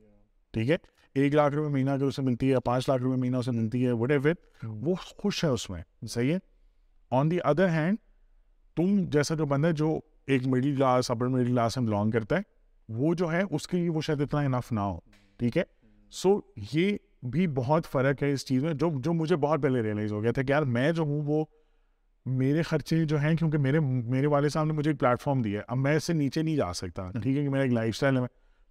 ٹھیک 0.55 0.71
ہے؟ 0.71 0.77
ایک 1.17 1.35
لاکھ 1.35 1.55
روپے 1.55 1.69
مہینہ 1.69 1.91
اگر 1.91 2.05
اسے 2.05 2.23
ملتی 2.23 2.53
ہے، 2.53 2.61
پانچ 2.61 2.89
لاکھ 2.89 3.03
روپے 3.03 3.17
مہینہ 3.17 3.37
اسے 3.37 3.51
ملتی 3.51 3.85
ہے 3.87 3.93
وٹ 3.93 4.11
ایور 4.11 4.65
وہ 4.65 4.95
خوش 4.95 5.43
ہے 5.45 5.49
اس 5.49 5.69
میں، 5.71 5.83
صحیح 6.03 6.33
ہے؟ 6.33 6.39
آن 7.13 7.31
دی 7.31 7.39
ادر 7.45 7.69
ہینڈ 7.69 7.99
تم 8.77 9.05
جیسا 9.11 9.35
جو 9.35 9.47
بندہ 9.47 9.71
جو 9.77 9.99
ایک 10.27 10.47
middle 10.47 10.75
class 10.77 11.11
upper 11.11 11.27
middle 11.27 11.47
class 11.47 11.77
میں 11.77 11.87
بلانگ 11.87 12.11
کرتا 12.11 12.37
ہے، 12.37 12.43
وہ 12.89 13.15
جو 13.15 13.31
ہے، 13.33 13.43
اس 13.51 13.69
کے 13.69 13.77
لیے 13.77 13.89
وہ 13.89 14.01
شاید 14.01 14.21
اتنا 14.21 14.41
انف 14.41 14.73
نہ 14.73 14.81
ہو، 14.81 14.99
ٹھیک 15.41 15.57
ہے؟ 15.57 15.63
سو 16.13 16.39
یہ 16.73 16.97
بھی 17.23 17.47
بہت 17.47 17.87
فرق 17.87 18.23
ہے 18.23 18.33
اس 18.33 18.47
چیز 18.47 18.65
میں، 18.65 18.73
جو 18.73 18.91
جو 18.97 19.13
مجھے 19.13 19.37
بہت 19.37 19.63
پہلے 19.63 19.83
ریئلائز 19.83 20.13
ہو 20.13 20.23
گیا 20.23 20.33
تھا 20.33 20.43
کہ 20.43 20.53
یار 20.53 20.63
میں 20.63 20.91
جو 20.93 21.03
ہوں، 21.03 21.23
وہ 21.27 21.45
میرے 22.27 22.63
خرچے 22.63 23.05
جو 23.05 23.19
ہیں 23.21 23.35
کیونکہ 23.35 23.59
میرے 23.59 23.81
میرے 23.81 24.27
والد 24.27 24.49
صاحب 24.49 24.67
نے 24.67 24.73
مجھے 24.73 24.91
ایک 24.91 25.01
پلیٹ 25.01 25.21
فارم 25.21 25.43
دیا 25.43 25.61
اب 25.69 25.77
میں 25.77 25.97
اس 25.97 26.05
سے 26.05 26.13
نیچے 26.13 26.43
نہیں 26.43 26.57
جا 26.57 26.73
سکتا 26.73 27.11
ٹھیک 27.23 27.37
ہے 27.37 27.43
کہ 27.43 27.49
میرا 27.49 27.63
ایک 27.63 27.73
لائف 27.73 27.95
اسٹائل 27.95 28.17
ہے۔ 28.17 28.23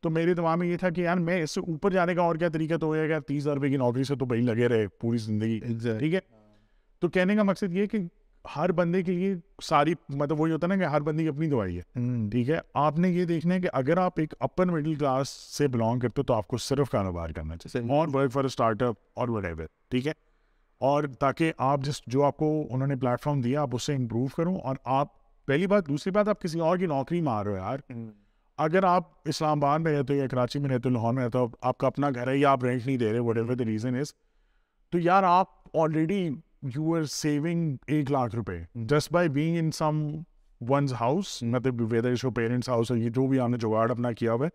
تو 0.02 0.10
میرے 0.10 0.34
دماغ 0.34 0.60
میں 0.60 0.68
یہ 0.68 0.78
تھا 0.78 0.90
کہ 0.90 1.02
یار 1.02 1.18
میں 1.18 1.44
اس 1.44 1.52
سے 1.52 1.60
اوپر 1.60 1.92
جانے 1.92 2.16
کا 2.16 2.22
اور 2.22 2.36
کیا 2.36 2.50
طریقہ 2.50 2.76
تو 2.76 2.88
ہوئے 2.88 3.10
گا 3.10 3.20
تیس 3.20 3.44
ہزار 3.44 3.56
روپئے 3.56 3.70
کی 3.70 3.78
نوکری 3.78 4.04
سے 4.04 4.16
تو 4.16 4.26
بھائی 4.26 4.42
لگے 4.42 4.68
رہے 4.68 4.88
پوری 4.88 5.18
زندگی 5.18 5.60
ٹھیک 6.00 6.14
ہے؟ 6.14 6.20
تو 7.00 7.10
کہنے 7.10 7.36
کا 7.36 7.44
مقصد 7.44 7.74
یہ 7.74 7.86
کہ 7.86 7.98
ہر 8.56 8.72
بندے 8.72 9.04
کے 9.04 9.12
لیے 9.12 9.36
ساری 9.64 9.94
مطلب 10.10 10.42
وہی 10.42 10.52
ہوتا 10.52 10.68
ہے 10.68 10.76
نا 10.76 10.84
کہ 10.84 10.90
ہر 10.90 11.02
بندے 11.02 11.24
کی 11.24 11.30
اپنی 11.30 11.50
دوائی 11.50 11.80
ہے 11.80 11.82
ٹھیک 12.30 12.50
ہے؟ 12.50 12.60
آپ 12.74 13.00
نے 13.00 13.10
یہ 13.10 13.26
دیکھنا 13.26 13.56
ہے 13.56 13.60
کہ 13.62 13.70
اگر 13.74 13.98
آپ 13.98 14.20
ایک 14.20 14.34
اپر 14.40 14.66
مڈل 14.66 14.96
کلاس 14.96 15.30
سے 15.30 15.68
بلانگ 15.68 16.00
کرتے 16.00 16.22
ہو 16.22 16.24
تو 16.24 16.34
آپ 16.34 16.48
کو 16.48 16.58
صرف 16.58 16.90
کاروبار 16.90 17.30
کرنا 17.30 17.58
چاہیے۔ 17.58 17.92
اور 17.92 18.08
ورک 18.14 18.32
فار 18.32 18.44
اسٹارٹ 18.44 18.84
اپ 18.84 18.96
اور 19.14 19.28
وٹ 19.28 19.46
ایور 19.46 19.66
ٹھیک 19.90 20.08
ہے؟ 20.08 20.33
اور 20.84 21.04
تاکہ 21.20 21.54
آپ 21.58 21.80
جس 21.82 22.02
جو 22.08 22.24
آپ 22.24 22.38
کو 22.38 22.68
انہوں 22.70 22.88
نے 22.88 22.96
پلیٹ 22.96 23.22
فارم 23.22 23.42
دیا 23.42 23.62
آپ 23.62 23.70
اس 23.72 23.84
سے 23.84 23.96
امپروو 23.96 24.28
کروں 24.38 24.56
اور 24.56 24.76
آپ 24.84 25.08
پہلی 25.46 25.68
بات 25.68 25.88
دوسری 25.88 26.12
بات 26.12 26.28
آپ 26.28 26.42
کسی 26.42 26.60
اور 26.60 26.78
کی 26.78 26.86
نوکری 26.86 27.22
مار 27.22 27.46
رہے 27.46 27.52
ہو 27.52 27.58
یار۔ 27.58 27.78
اگر 28.58 28.84
آپ 28.84 29.04
اسلام 29.26 29.64
آباد 29.64 29.80
میں 29.80 30.00
رہتے 30.00 30.14
ہو 30.14 30.18
یا 30.20 30.28
کراچی 30.28 30.60
میں 30.60 30.70
رہتے 30.70 30.90
ہو 30.90 30.94
لاہور 30.94 31.14
میں 31.14 31.26
رہتے 31.26 31.38
ہو 31.38 31.48
آپ 31.62 31.78
کا 31.78 31.88
اپنا 31.88 32.10
گھر 32.16 32.28
ہے 32.28 32.38
یا 32.38 32.52
آپ 32.52 32.64
رینٹ 32.64 32.86
نہیں 32.86 32.98
دے 32.98 33.12
رہے 33.12 33.20
what 33.20 33.38
ever 33.38 33.54
the 33.54 33.66
reason 33.66 33.96
is 33.96 34.14
تو 34.92 35.00
یار 35.00 35.24
آپ 35.24 35.48
آلریڈی 35.78 36.30
یو 36.62 36.96
آر 36.96 37.04
سیونگ 37.04 37.76
ایک 37.88 38.12
لاکھ 38.12 38.36
روپے۔ 38.36 38.60
Just 38.76 39.12
by 39.12 39.30
being 39.30 39.58
in 39.58 39.72
someone's 40.70 40.94
house 40.94 41.44
مطلب 41.44 41.94
ویدر 41.94 42.30
پیرنٹس 42.30 42.70
ہاؤس 42.70 42.92
یہ 42.92 43.10
جو 43.10 43.28
بھی 43.28 43.40
آپ 43.40 43.50
نے 43.50 43.58
جگاڑ 43.58 43.92
اپنا 43.92 44.12
کیا 44.12 44.34
ہوا 44.34 44.46
ہے 44.46 44.50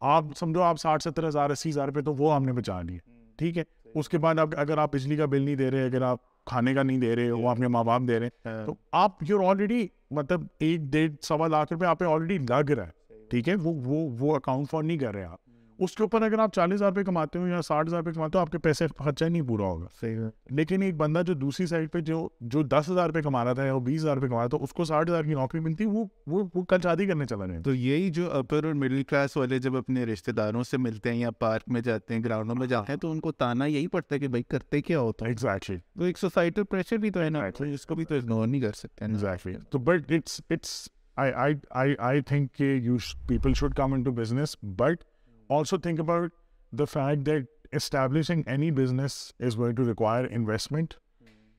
آپ 0.00 0.24
سمجھو 0.36 0.62
آپ 0.62 0.80
ساٹھ 0.80 1.02
ستر 1.02 1.28
ہزار 1.28 1.50
اسی 1.50 1.70
ہزار 1.70 1.86
روپے 1.86 2.02
تو 2.02 2.14
وہ 2.14 2.34
ہم 2.34 2.44
نے 2.44 2.52
بچا 2.52 2.82
لیے۔ 2.82 2.98
ٹھیک 3.36 3.58
ہے؟ 3.58 3.62
اس 3.98 4.08
کے 4.08 4.18
بعد 4.18 4.34
اگر 4.56 4.78
آپ 4.78 4.92
بجلی 4.92 5.16
کا 5.16 5.26
بل 5.26 5.42
نہیں 5.42 5.56
دے 5.56 5.70
رہے 5.70 5.84
اگر 5.84 6.02
آپ 6.02 6.44
کھانے 6.44 6.74
کا 6.74 6.82
نہیں 6.82 6.98
دے 6.98 7.16
رہے 7.16 7.30
وہ 7.30 7.48
اپنے 7.48 7.68
ماں 7.68 7.84
باپ 7.84 8.02
دے 8.08 8.20
رہے 8.20 8.26
ہیں 8.26 8.66
تو 8.66 8.74
آپ 8.92 9.12
یور 9.28 9.44
آلریڈی 9.44 9.88
مطلب 10.10 10.42
ایک 10.58 10.80
ڈیڑھ 10.80 11.12
سوا 11.22 11.46
لاکھ 11.46 11.72
روپے 11.72 11.86
آپ 11.86 12.02
آلریڈی 12.02 12.38
لگ 12.38 12.70
رہا 12.70 12.86
ہے۔ 12.86 12.98
ٹھیک 13.30 13.48
ہے؟ 13.48 13.54
وہ 13.54 13.72
وہ 13.84 14.16
وہ 14.18 14.36
اکاؤنٹ 14.36 14.70
فار 14.70 14.82
نہیں 14.82 14.98
کر 14.98 15.14
رہے 15.14 15.24
آپ۔ 15.24 15.47
اس 15.78 15.94
کے 15.94 16.02
اوپر 16.02 16.22
اگر 16.22 16.38
آپ 16.38 16.54
چالیس 16.54 16.74
ہزار 16.74 16.88
روپے 16.88 17.04
کماتے 17.04 17.38
ہو 17.38 17.46
یا 17.48 17.62
ساٹھ 17.62 17.88
ہزار 17.88 17.98
روپے 17.98 18.12
کماتے 18.12 18.38
ہو 18.38 18.42
آپ 18.42 18.50
کے 18.50 18.58
پیسے 18.58 18.86
خرچہ 18.98 19.24
نہیں 19.24 19.42
پورا 19.42 19.64
ہوگا۔ 19.64 19.86
صحیح 20.00 20.16
لیکن 20.50 20.82
ایک 20.82 20.96
بندہ 20.96 21.22
جو 21.26 21.34
دوسری 21.34 21.66
سائڈ 21.66 21.92
پہ 21.92 22.00
جو 22.00 22.28
جو 22.40 22.62
دس 22.62 22.88
ہزار 22.90 23.06
روپے 23.06 23.22
کما 23.22 23.44
رہا 23.44 23.52
تھا 23.52 23.64
یا 23.64 23.74
وہ 23.74 23.80
بیس 23.80 24.00
ہزار 24.00 24.14
روپے 24.14 24.28
کما 24.28 24.38
رہا 24.38 24.46
تھا 24.46 24.58
اس 24.60 24.72
کو 24.72 24.84
ساٹھ 24.84 25.10
ہزار 25.10 25.24
کی 25.24 25.34
نوکری 25.34 25.60
ملتی 25.60 25.86
وہ 25.86 26.04
وہ 26.26 26.42
وہ 26.54 26.62
کل 26.62 26.80
شادی 26.82 27.06
کرنے 27.06 27.24
چلا 27.24 27.46
رہے 27.46 27.54
ہیں 27.54 27.62
تو 27.62 27.74
یہی 27.74 28.10
جو 28.10 28.30
اپر 28.32 28.64
اور 28.64 28.74
مڈل 28.74 29.02
کلاس 29.02 29.36
والے 29.36 29.58
جب 29.58 29.76
اپنے 29.76 30.04
رشتے 30.04 30.32
داروں 30.32 30.62
سے 30.62 30.76
ملتے 30.76 31.12
ہیں 31.12 31.18
یا 31.18 31.30
پارک 31.30 31.62
میں 31.66 31.80
جاتے 31.80 32.14
ہیں 32.14 32.22
گراؤنڈوں 32.24 32.56
میں 32.56 32.66
جاتے 32.66 32.92
ہیں 32.92 32.98
تو 32.98 33.10
ان 33.10 33.20
کو 33.20 33.32
تانا 33.32 33.66
یہی 33.66 33.86
پڑتا 33.86 34.14
ہے 34.14 34.20
کہ 34.20 34.28
بھائی 34.28 34.42
کرتے 34.42 34.82
کیا 34.82 35.00
ہوتا 35.00 35.24
ہے 35.24 35.30
ایگزیکٹلی 35.30 35.76
تو 35.76 36.04
ایک 36.04 36.18
سوسائٹل 36.18 36.64
پریشر 36.64 36.96
بھی 36.96 37.10
تو 37.10 37.20
ہے 37.20 37.30
نا۔ 37.30 37.42
اس 37.60 37.86
کو 37.86 37.94
بھی 37.94 38.04
تو 38.04 38.14
اگنور 38.14 38.46
نہیں 38.46 38.60
کر 38.60 38.72
سکتے 38.72 39.04
ایگزیکٹلی 39.04 39.54
تو 39.70 39.78
but 39.78 40.12
it's 40.12 40.40
it's 40.50 40.88
I 41.16 41.32
I 41.70 41.94
I 41.98 42.20
think 42.20 42.52
کہ 42.54 42.64
you 42.82 42.96
people 43.28 43.54
should 43.54 43.74
come 43.74 43.92
into 44.02 44.12
business 44.12 44.56
but 44.62 45.04
also 45.50 45.76
think 45.76 46.00
about 46.00 46.32
the 46.72 46.84
fact 46.84 47.26
that 47.26 47.46
establishing 47.72 48.42
any 48.46 48.70
business 48.70 49.20
is 49.40 49.56
going 49.58 49.76
to 49.76 49.88
require 49.88 50.26
investment 50.30 50.94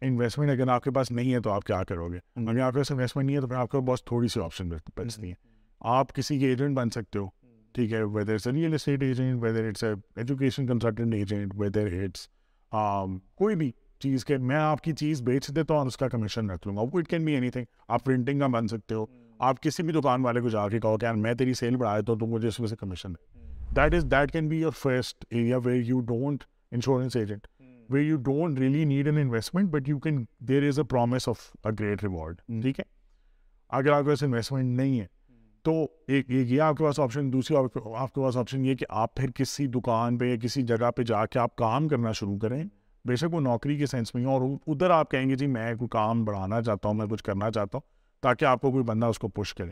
investment 0.02 0.52
اگر 0.52 0.68
آپ 0.68 0.84
کے 0.84 0.92
پاس 0.92 1.12
نہیں 1.12 1.34
ہے 1.34 1.40
تو 1.40 1.52
آپ 1.52 1.64
کیا 1.64 1.84
کرو 1.84 2.12
گے 2.12 2.20
اگر 2.36 2.60
آپ 2.60 2.74
کے 2.74 2.80
پاس 2.80 2.92
انویسٹمنٹ 2.92 3.26
نہیں 3.26 3.36
ہے 3.36 3.42
تو 3.42 3.48
پھر 3.48 3.56
آپ 3.56 3.72
کے 3.72 3.88
پاس 3.88 4.04
تھوڑی 4.04 4.28
سی 4.28 4.40
آپشن 4.42 4.70
بچتی 4.70 5.28
ہیں 5.28 5.34
آپ 5.82 6.14
کسی 6.14 6.40
کے 6.40 6.48
ایجنٹ 6.48 6.78
بن 6.78 6.90
سکتے 6.90 7.20
ہو 7.20 7.28
ٹھیک 7.76 7.94
ہے 7.94 8.04
whether 8.04 8.34
it's 8.34 8.48
a 8.48 8.54
real 8.54 8.74
estate 8.74 9.04
agent 9.04 9.44
whether 9.44 9.68
it's 9.68 9.84
a 9.84 9.94
education 10.16 10.68
consultant 10.68 11.14
agent 11.14 11.54
whether 11.58 12.04
it's 12.04 12.28
کوئی 13.38 13.56
بھی 13.56 13.72
چیز 14.02 14.26
کے 14.26 14.38
میں 14.38 14.56
آپ 14.56 14.82
کی 14.82 14.94
چیز 14.94 15.22
بیچ 15.22 15.48
دیتا 15.48 15.74
ہوں 15.74 15.80
اور 15.80 15.88
اس 15.88 15.98
کا 15.98 16.08
کمیشن 16.08 16.50
رکھ 16.50 16.68
لوں 16.68 16.76
گا 16.76 16.82
it 16.94 17.08
can 17.08 17.26
be 17.26 17.34
any 17.34 17.50
thing 17.50 17.66
آپ 17.88 18.04
پرنٹنگ 18.04 18.40
کا 18.40 18.48
بن 18.48 18.68
سکتے 18.68 18.96
ہو 18.96 19.06
آپ 19.40 19.62
کسی 19.62 19.84
بھی 19.84 19.94
دکان 19.94 20.26
والے 20.26 20.42
کو 20.42 20.50
جا 20.50 20.68
کے 20.68 20.80
کہو 20.80 20.98
کہ 20.98 21.06
یار 21.06 21.16
میں 21.16 21.34
تیری 21.34 21.54
سیل 21.54 21.76
بڑھا 21.76 22.00
دیتا 22.00 22.12
ہوں 22.12 22.20
تو 22.20 22.26
مجھے 22.26 22.48
اس 22.48 22.60
میں 22.60 22.68
سے 22.68 22.76
کمیشن 22.76 23.12
ہے 23.12 23.39
that 23.76 23.94
is 23.94 24.06
that 24.12 24.32
can 24.32 24.48
be 24.48 24.60
your 24.62 24.72
first 24.72 25.26
area 25.30 25.58
where 25.58 25.82
you 25.84 26.00
don't 26.00 26.44
insurance 26.72 27.16
agent 27.16 27.48
where 27.90 28.06
you 28.06 28.18
don't 28.18 28.60
really 28.60 28.84
need 28.86 29.08
an 29.08 29.18
investment 29.18 29.70
but 29.70 29.90
you 29.90 30.00
can 30.00 30.24
there 30.40 30.68
is 30.68 30.80
a 30.80 30.86
promise 30.86 31.28
of 31.30 31.46
a 31.64 31.72
great 31.80 32.04
reward 32.04 32.42
ٹھیک 32.62 32.80
ہے 32.80 32.86
اگر 33.70 33.92
آپ 33.92 34.04
کے 34.04 34.10
پاس 34.10 34.24
investment 34.24 34.78
نہیں 34.78 35.00
ہے 35.00 35.06
تو 35.66 35.88
ایک 36.08 36.30
یہ 36.30 36.62
آپ 36.62 36.78
کے 36.78 36.84
پاس 36.84 37.00
آپشن 37.00 37.34
دوسری 37.34 37.58
آپ 37.58 37.74
کے 38.14 38.22
پاس 38.22 38.38
آپشن 38.38 38.66
یہ 38.66 38.76
کہ 38.76 38.86
آپ 38.90 39.16
پھر 39.16 39.32
کسی 39.32 39.68
دکان 39.68 40.18
پہ 40.18 40.26
یا 40.26 40.36
کسی 40.36 40.62
جگہ 40.62 40.92
پہ 40.92 41.04
جا 41.04 41.26
کے 41.26 41.40
آپ 41.40 41.56
کام 41.56 41.88
کرنا 41.88 42.12
شروع 42.12 42.38
کریں 42.38 42.64
بے 43.06 43.16
شک 43.16 43.34
وہ 43.34 43.40
نوکری 43.40 43.78
کے 43.78 43.86
سینس 43.86 44.16
میں 44.16 44.26
اور 44.26 44.42
ادھر 44.68 44.90
آپ 44.90 45.12
کہیں 45.12 45.30
گے 45.30 45.36
جی 45.36 45.48
میں 45.48 45.74
کوئی 45.76 45.90
کام 45.90 46.26
بڑھانا 46.26 46.62
چاہتا 46.62 46.90
ہوں 46.90 46.96
میں 46.96 47.08
کچھ 47.08 47.24
کرنا 47.24 47.52
چاہتا 47.52 47.78
ہوں 47.78 47.88
تاکہ 48.22 48.46
آپ 48.46 48.62
کو 48.62 48.72
کوئی 48.72 48.84
بندہ 48.84 49.06
اس 49.06 49.20
کو 49.20 49.28
پش 49.28 49.54
کرے 49.54 49.72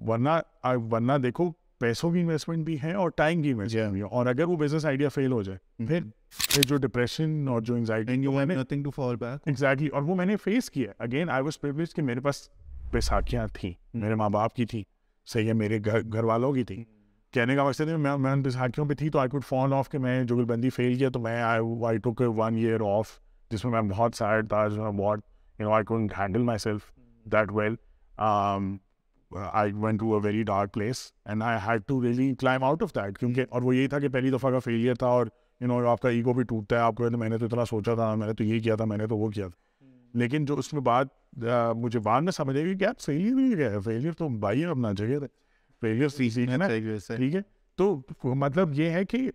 ورنہ 0.00 0.28
ورنہ 0.64 1.12
دیکھو 1.22 1.50
پیسوں 1.80 2.12
کی 2.12 2.20
انویسٹمنٹ 2.20 2.64
بھی 2.64 2.82
ہے 2.82 2.92
اور 2.92 3.10
ٹائم 3.10 3.42
کی 3.42 3.50
انویسٹمنٹ 3.50 3.92
بھی 3.92 4.00
ہے 4.00 4.06
اور 4.06 4.26
اگر 4.26 4.44
وہ 4.44 4.56
بزنس 4.56 4.86
آئیڈیا 4.86 5.08
فیل 5.08 5.32
ہو 5.32 5.42
جائے 5.42 5.86
پھر 5.86 6.62
جو 6.62 6.76
ڈپریشن 6.76 7.48
اور 7.48 7.62
جو 7.62 7.74
انگزائٹی 7.74 9.86
اور 9.86 10.02
وہ 10.02 10.14
میں 10.14 10.26
نے 10.26 10.36
فیس 10.36 10.70
کیا 10.70 10.92
اگین 10.98 11.30
آئی 11.30 11.42
واز 11.42 11.60
پریولیج 11.60 11.94
کہ 11.94 12.02
میرے 12.02 12.20
پاس 12.20 12.48
بیساکھیاں 12.92 13.46
تھیں 13.54 13.72
میرے 13.94 14.14
ماں 14.14 14.30
باپ 14.30 14.54
کی 14.54 14.66
تھیں 14.66 14.82
صحیح 15.26 15.48
ہے 15.48 15.52
میرے 15.52 15.78
گھر 15.84 16.12
گھر 16.12 16.24
والوں 16.24 16.52
کی 16.52 16.64
تھیں۔ 16.64 16.84
کہنے 17.32 17.56
کا 17.56 17.64
مقصد 17.64 17.88
ہے 17.88 17.96
میں 17.96 18.16
میں 18.16 18.36
بیساکھیوں 18.36 18.88
پہ 18.88 18.94
تھی 18.94 19.10
تو 19.10 19.18
آئی 19.18 19.30
کوڈ 19.30 19.44
فون 19.44 19.72
آف 19.72 19.90
کہ 19.90 19.98
میں 19.98 20.24
جگل 20.24 20.44
بندی 20.44 20.70
فیل 20.70 20.94
کیا 20.94 21.08
تو 21.08 21.20
میں 21.20 21.42
آئی 21.42 21.98
ٹوک 21.98 22.22
ون 22.26 22.56
ایئر 22.56 22.80
آف 22.80 23.08
جس 23.50 23.64
میں 23.64 23.72
میں 23.72 23.90
بہت 23.90 24.14
سیڈ 24.14 24.48
تھا 24.48 24.66
what 24.98 25.20
you 25.58 25.66
know 25.66 25.72
I 25.72 25.84
can 25.84 26.06
handle 26.18 26.42
myself 26.58 26.80
that 27.24 27.52
well 27.52 27.74
I 29.30 29.72
went 29.72 30.00
to 30.00 30.14
a 30.14 30.20
very 30.24 30.42
dark 30.42 30.72
place 30.72 31.12
and 31.24 31.42
I 31.42 31.58
had 31.66 31.82
to 31.86 32.02
really 32.02 32.34
climb 32.34 32.64
out 32.64 32.82
of 32.82 32.94
that 32.94 33.18
کیونکہ 33.18 33.44
اور 33.50 33.62
وہ 33.62 33.76
یہی 33.76 33.86
تھا 33.86 33.98
کہ 33.98 34.08
پہلی 34.08 34.30
دفعہ 34.30 34.50
کا 34.50 34.58
فیلئر 34.58 34.94
تھا 34.94 35.06
اور 35.06 35.26
یو 35.60 35.68
نو 35.68 35.88
آپ 35.88 36.00
کا 36.00 36.08
ایگو 36.08 36.32
بھی 36.32 36.42
ٹوٹتا 36.42 36.76
ہے 36.76 36.80
آپ 36.80 36.94
کو 36.94 37.10
میں 37.10 37.28
نے 37.28 37.38
تو 37.38 37.46
اتنا 37.46 37.64
سوچا 37.64 37.94
تھا 37.94 38.14
میں 38.14 38.26
نے 38.26 38.32
تو 38.32 38.44
یہ 38.44 38.60
کیا 38.60 38.76
تھا 38.76 38.84
میں 38.84 38.96
نے 38.96 39.06
تو 39.06 39.16
وہ 39.16 39.30
کیا 39.30 39.48
تھا 39.48 39.66
لیکن 40.14 40.44
جو 40.44 40.54
اس 40.54 40.72
میں 40.72 40.82
بعد 40.82 41.04
مجھے 41.76 42.00
بعد 42.00 42.22
میں 42.22 42.32
سمجھ 42.32 42.56
آئی 42.56 42.66
کہ 42.66 42.78
کیا 42.78 42.92
فیلئر 43.00 43.34
بھی 43.34 43.56
کیا 43.56 43.70
ہے 43.70 43.80
فیلئر 43.80 44.12
تو 44.12 44.28
بھائی 44.28 44.64
اپنا 44.64 44.92
جگہ 44.92 45.18
تھے 45.18 45.26
فیلئر 45.82 46.50
ہے 46.50 46.56
نا 46.56 46.68
ٹھیک 47.16 47.34
ہے 47.34 47.40
تو 47.76 48.02
مطلب 48.24 48.74
یہ 48.74 48.90
ہے 48.90 49.04
کہ 49.04 49.30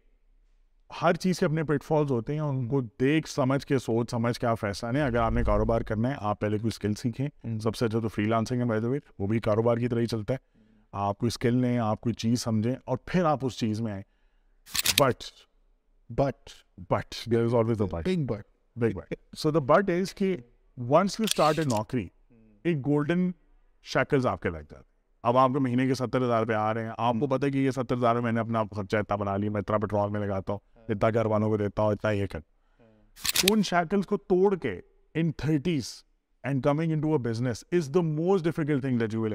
ہر 1.02 1.14
چیز 1.14 1.40
کے 1.40 1.46
اپنے 1.46 1.64
پلیٹ 1.64 1.84
فالز 1.84 2.12
ہوتے 2.12 2.34
ہیں 2.34 2.40
ان 2.40 2.68
کو 2.68 2.82
دیکھ 2.82 3.30
سمجھ 3.30 3.66
کے 3.66 3.80
سوچ 3.80 4.12
سمجھ 4.12 4.40
کے 4.40 4.48
آپ 4.48 4.60
فیصلہ 4.60 4.90
لیں 4.90 5.02
اگر 5.02 5.18
آپ 5.18 5.32
نے 5.32 5.44
کاروبار 5.44 5.82
کرنا 5.82 6.10
ہے 6.10 6.16
آپ 6.18 6.40
پہلے 6.40 6.58
کوئی 6.58 6.68
اسکل 6.68 6.94
سیکھیں۔ 6.94 7.60
سب 7.60 7.76
سے 7.76 7.86
اچھا 7.86 8.00
تو 8.00 8.08
فری 8.08 8.26
لانسنگ 8.26 8.60
ہے 8.60 8.66
بائی 8.66 8.82
دا 8.82 8.88
وے 8.88 9.00
وہ 9.20 9.28
بھی 9.28 9.40
کاروبار 9.40 9.78
کی 9.78 9.88
طرح 9.88 10.00
ہی 10.00 10.06
چلتا 10.06 10.34
ہے۔ 10.34 10.38
آپ 10.92 11.18
کوئی 11.18 11.28
اسکل 11.28 11.56
لیں 11.56 11.78
آپ 11.78 12.02
کوئی 12.02 12.14
چیز 12.14 12.42
سمجھیں 12.42 12.76
اور 12.86 12.98
پھر 13.06 13.26
آپ 13.26 13.46
اس 13.46 13.60
چیز 13.60 13.82
میں 13.82 13.94
آئیں۔ 13.94 14.04
But 15.00 15.24
but 16.10 16.50
but 16.90 17.16
there 17.32 17.44
is 17.44 17.56
always 17.56 17.82
but 17.82 18.10
big 18.76 18.90
but 18.96 19.14
so 19.38 19.52
the 19.52 19.60
but 19.60 19.90
is 19.90 20.16
کہ 20.16 20.38
ونس 20.78 21.20
یو 21.20 21.24
اسٹارٹ 21.24 21.60
اے 21.60 21.66
نوکری 21.66 22.08
ایک 22.64 22.78
گولڈن 22.78 23.32
شیکلز 23.84 24.26
آپ 24.26 24.42
کے 24.42 24.50
لگ 24.50 24.58
جاتے 24.58 24.92
اب 25.24 25.38
آپ 25.38 25.50
کو 25.54 25.60
مہینے 25.60 25.88
کے 25.88 25.94
ستر 25.94 26.22
ہزار 26.22 26.40
روپے 26.40 26.54
آ 26.54 26.74
رہے 26.74 26.84
ہیں 26.84 26.92
آپ 26.98 27.16
کو 27.20 27.28
پتہ 27.28 27.46
ہے 27.46 27.52
کہ 27.52 27.58
یہ 27.58 27.72
ستر 27.72 27.96
ہزار 27.96 28.16
میں 28.16 28.32
نے 28.32 28.40
اپنا 28.40 28.64
خرچہ 28.76 28.98
اتنا 28.98 29.16
بنا 29.16 29.38
لیا 29.38 29.52
میں 29.52 29.62
اتنا 29.62 29.78
پیٹرول 29.78 30.12
میں 30.12 30.20
لگاتا 30.20 30.54
ہوں 30.54 30.60
اتنا 30.92 31.10
گھر 31.10 31.26
والوں 31.26 31.50
کو 31.50 31.58
دیتا 31.58 31.82
ہوں 31.82 31.92
اتنا 31.92 32.12
یہ 32.12 32.28
کر۔ 32.28 32.40
ان 33.52 33.62
شیکلس 33.64 34.06
کو 34.06 34.18
توڑ 34.18 34.56
کے 34.56 34.80
in 35.16 35.32
thirties 35.32 35.88
and 36.44 36.64
coming 36.64 36.92
into 37.02 37.12
a 37.14 37.18
business 37.18 37.64
is 37.72 37.90
the 37.96 38.02
most 38.02 38.44
difficult 38.44 38.82
thing 38.82 39.00
that 39.00 39.14
you 39.14 39.22
will 39.22 39.34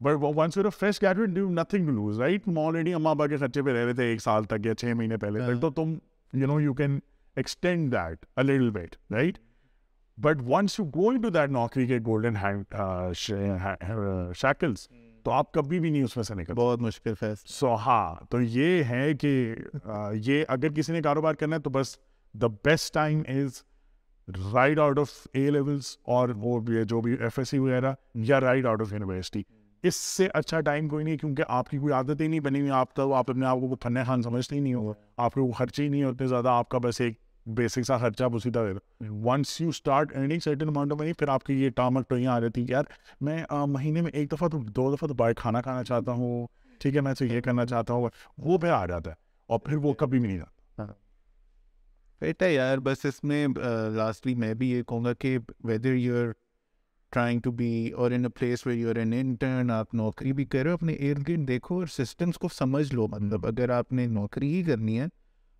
but 0.00 0.24
once 0.36 0.56
you're 0.56 0.70
fresh 0.70 1.02
graduate 1.02 1.28
do 1.28 1.48
nothing 1.50 1.86
to 1.86 1.92
lose 1.92 2.20
right 2.20 2.48
already 2.56 2.94
اما 2.94 3.10
ابا 3.10 3.26
کے 3.26 3.36
خرچے 3.36 3.62
پہ 3.62 3.70
رہ 3.70 3.84
رہے 3.84 3.92
تھے 3.92 4.04
ایک 4.04 4.22
سال 4.22 4.44
تک 4.44 4.66
یا 4.66 4.74
چھ 4.74 4.92
مہینے 4.96 5.16
پہلے 5.16 5.40
تک 5.40 5.60
تو 5.62 5.70
تم 5.70 5.94
you 6.32 6.46
know 6.46 6.60
you 6.60 6.74
can 6.74 6.98
extend 7.36 7.92
that 7.92 8.26
a 8.36 8.42
little 8.42 8.70
bit 8.70 8.96
right 9.10 9.38
but 10.18 10.42
once 10.48 10.78
you 10.78 10.86
go 10.86 11.08
into 11.20 11.28
that 11.28 11.50
نوکری 11.50 11.86
کے 11.86 11.98
گولڈن 12.06 12.36
شیکلس 14.34 14.88
تو 15.24 15.30
آپ 15.30 15.52
کبھی 15.52 15.80
بھی 15.80 15.90
نہیں 15.90 16.02
اس 16.02 16.16
میں 16.16 16.24
سے 16.24 16.34
نکل 16.34 16.54
بہت 16.54 16.80
مشکل 16.80 17.12
ہے 17.22 17.32
سو 17.46 17.74
ہاں 17.74 18.14
تو 18.30 18.40
یہ 18.40 18.84
ہے 18.84 19.14
کہ 19.14 19.54
یہ 20.14 20.44
اگر 20.48 20.68
کسی 20.68 20.92
نے 20.92 21.02
کاروبار 21.02 21.34
کرنا 21.34 21.56
ہے 21.56 21.60
تو 21.60 21.70
بس 21.70 21.96
the 22.34 22.46
best 22.46 22.94
time 22.94 23.22
is 23.28 23.62
ride 24.52 24.78
out 24.78 24.98
of 24.98 25.26
A 25.32 25.50
levels 25.50 25.98
اور 26.02 26.28
وہ 26.28 26.60
جو 26.88 27.00
بھی 27.00 27.12
ایف 27.20 27.38
ایس 27.38 27.48
سی 27.48 27.58
وغیرہ 27.58 27.92
یا 28.14 28.40
رائڈ 28.40 28.66
آؤٹ 28.66 28.80
آف 28.80 28.92
یونیورسٹی 28.92 29.42
اس 29.82 29.94
سے 29.94 30.28
اچھا 30.34 30.60
ٹائم 30.60 30.88
کوئی 30.88 31.04
نہیں 31.04 31.16
کیونکہ 31.16 31.44
آپ 31.48 31.68
کی 31.68 31.78
کوئی 31.78 31.92
عادت 31.92 32.20
ہی 32.20 32.26
نہیں 32.26 32.40
بنی 32.40 32.60
ہوئی۔ 32.60 32.70
آپ 32.70 32.94
تو 32.94 33.14
آپ 33.14 33.30
اپنے 33.30 33.46
آپ 33.46 33.56
کو 33.56 33.76
فن 33.82 34.04
خان 34.04 34.22
سمجھتے 34.22 34.54
ہی 34.54 34.60
نہیں 34.60 34.74
ہو۔ 34.74 34.92
آپ 35.16 35.34
کے 35.34 35.40
وہ 35.40 35.52
خرچے 35.52 35.82
ہی 35.82 35.88
نہیں 35.88 36.04
ہوتے 36.04 36.26
زیادہ۔ 36.26 36.48
آپ 36.48 36.68
کا 36.68 36.78
بس 36.78 37.00
ایک 37.00 37.18
بیسک 37.46 37.82
سا 37.86 37.98
خرچہ 37.98 38.24
اسی 38.24 38.50
طرح 38.50 38.72
دے 38.72 38.72
دو۔ 38.72 39.28
Once 39.28 39.60
you 39.60 39.68
start 39.68 40.16
earning 40.16 40.38
certain 40.38 40.68
amount 40.68 40.92
of 40.92 41.00
money 41.00 41.12
پھر 41.12 41.28
آپ 41.28 41.44
کی 41.44 41.54
یہ 41.54 41.70
ٹامک 41.70 42.08
تو 42.08 42.16
آ 42.28 42.40
جاتی 42.40 42.60
ہے 42.60 42.66
یار 42.68 42.84
میں 43.20 43.44
مہینے 43.66 44.00
میں 44.00 44.10
ایک 44.12 44.32
دفعہ 44.32 44.48
تو 44.48 44.58
دو 44.58 44.94
دفعہ 44.94 45.08
تو 45.08 45.14
باہر 45.14 45.32
کھانا 45.32 45.62
کھانا 45.62 45.84
چاہتا 45.84 46.12
ہوں۔ 46.12 46.46
ٹھیک 46.78 46.96
ہے، 46.96 47.00
میں 47.00 47.14
سے 47.14 47.26
یہ 47.26 47.40
کرنا 47.40 47.66
چاہتا 47.66 47.94
ہوں۔ 47.94 48.08
وہ 48.38 48.58
پہ 48.58 48.66
آ 48.66 48.86
جاتا 48.86 49.10
ہے 49.10 49.14
اور 49.46 49.58
پھر 49.58 49.76
وہ 49.76 49.92
کبھی 49.92 50.18
بھی 50.18 50.28
نہیں 50.28 50.38
جاتا۔ 50.38 50.82
ہاں۔ 50.82 50.92
بیٹا 52.20 52.46
یار، 52.46 52.78
بس 52.78 53.04
اس 53.04 53.24
میں 53.24 53.46
لاسٹلی 53.96 54.34
میں 54.34 54.54
بھی 54.54 54.70
یہ 54.70 54.82
کہوں 54.82 55.04
گا 55.04 55.12
کہ 55.12 55.38
whether 55.64 55.94
you 55.94 56.16
are 56.16 56.32
trying 57.10 57.40
to 57.40 57.50
be 57.50 57.90
or 57.90 58.10
in 58.10 58.24
a 58.24 58.28
place 58.28 58.66
where 58.66 58.78
you 58.78 58.90
are 58.90 58.94
an 58.94 59.12
intern 59.12 59.70
آپ 59.70 59.94
نوکری 59.94 60.32
بھی 60.32 60.44
کر 60.44 60.62
رہے 60.62 60.70
ہو 60.70 60.74
اپنے 60.74 60.92
ارد 60.92 61.28
گرد 61.28 61.48
دیکھو 61.48 61.78
اور 61.78 61.86
سسٹمس 61.86 62.38
کو 62.38 62.48
سمجھ 62.48 62.94
لو۔ 62.94 63.08
مطلب 63.08 63.46
اگر 63.46 63.70
آپ 63.70 63.92
نے 63.92 64.06
نوکری 64.06 64.54
ہی 64.54 64.62
کرنی 64.62 65.00
ہے 65.00 65.06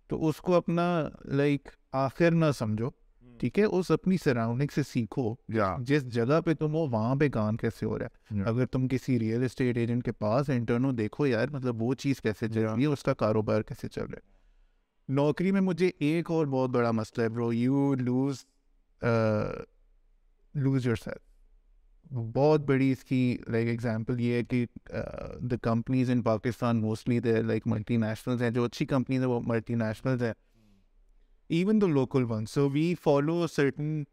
تو 0.07 0.27
اس 0.27 0.37
کو 0.37 0.53
اپنا 0.55 1.09
لائک 1.25 1.67
آخر 1.91 2.31
نہ 2.31 2.45
سمجھو 2.57 2.89
ٹھیک 3.39 3.59
ہے؟ 3.59 3.63
اس 3.63 3.91
اپنی 3.91 4.17
سراؤنڈنگ 4.23 4.67
سے 4.75 4.83
سیکھو 4.83 5.35
جس 5.79 6.05
جگہ 6.05 6.41
پہ 6.45 6.53
تم 6.53 6.73
ہو 6.73 6.87
وہاں 6.87 7.15
پہ 7.15 7.29
کام 7.29 7.57
کیسے 7.57 7.85
ہو 7.85 7.99
رہا 7.99 8.05
ہے۔ 8.05 8.43
اگر 8.43 8.65
تم 8.65 8.87
کسی 8.87 9.19
ریئل 9.19 9.43
اسٹیٹ 9.43 9.77
ایجنٹ 9.77 10.05
کے 10.05 10.11
پاس 10.11 10.49
انٹرنو 10.49 10.91
دیکھو 10.91 11.27
یار 11.27 11.47
مطلب 11.47 11.81
وہ 11.81 11.93
چیز 11.93 12.21
کیسے 12.21 12.47
چل 12.47 12.65
رہی 12.65 12.81
ہے 12.81 12.87
اس 12.87 13.03
کا 13.03 13.13
کاروبار 13.13 13.61
کیسے 13.61 13.87
چل 13.87 14.01
رہا 14.01 14.15
ہے۔ 14.15 14.33
نوکری 15.13 15.51
میں 15.51 15.61
مجھے 15.61 15.91
ایک 15.99 16.31
اور 16.31 16.45
بہت 16.45 16.69
بڑا 16.69 16.91
مسئلہ 16.91 17.23
ہے 17.23 17.29
bro 17.29 17.53
you 17.53 17.93
lose 17.95 18.45
lose 20.55 20.85
yourself 20.95 21.34
بہت 22.11 22.61
بڑی 22.65 22.91
اس 22.91 23.03
کی 23.03 23.37
لائک 23.47 23.67
ایگزامپل 23.67 24.19
یہ 24.21 24.33
ہے 24.33 24.43
کہ 24.43 24.65
the 25.51 25.55
companies 25.61 26.09
in 26.11 26.21
Pakistan 26.21 26.81
mostly 26.81 27.19
they 27.19 27.41
like 27.41 27.67
multinationals 27.97 28.41
ہیں. 28.41 28.49
جو 28.49 28.63
اچھی 28.63 28.85
کمپنیز 28.85 29.21
ہیں 29.21 29.29
وہ 29.29 29.39
ملٹی 29.43 29.75
نیشنلز 29.75 30.23
ہیں 30.23 30.33
even 31.49 31.81
the 31.81 31.87
local 31.87 32.23
one 32.29 32.45
so 32.45 32.69
we 32.69 32.93
follow 33.03 33.45
certain 33.47 34.03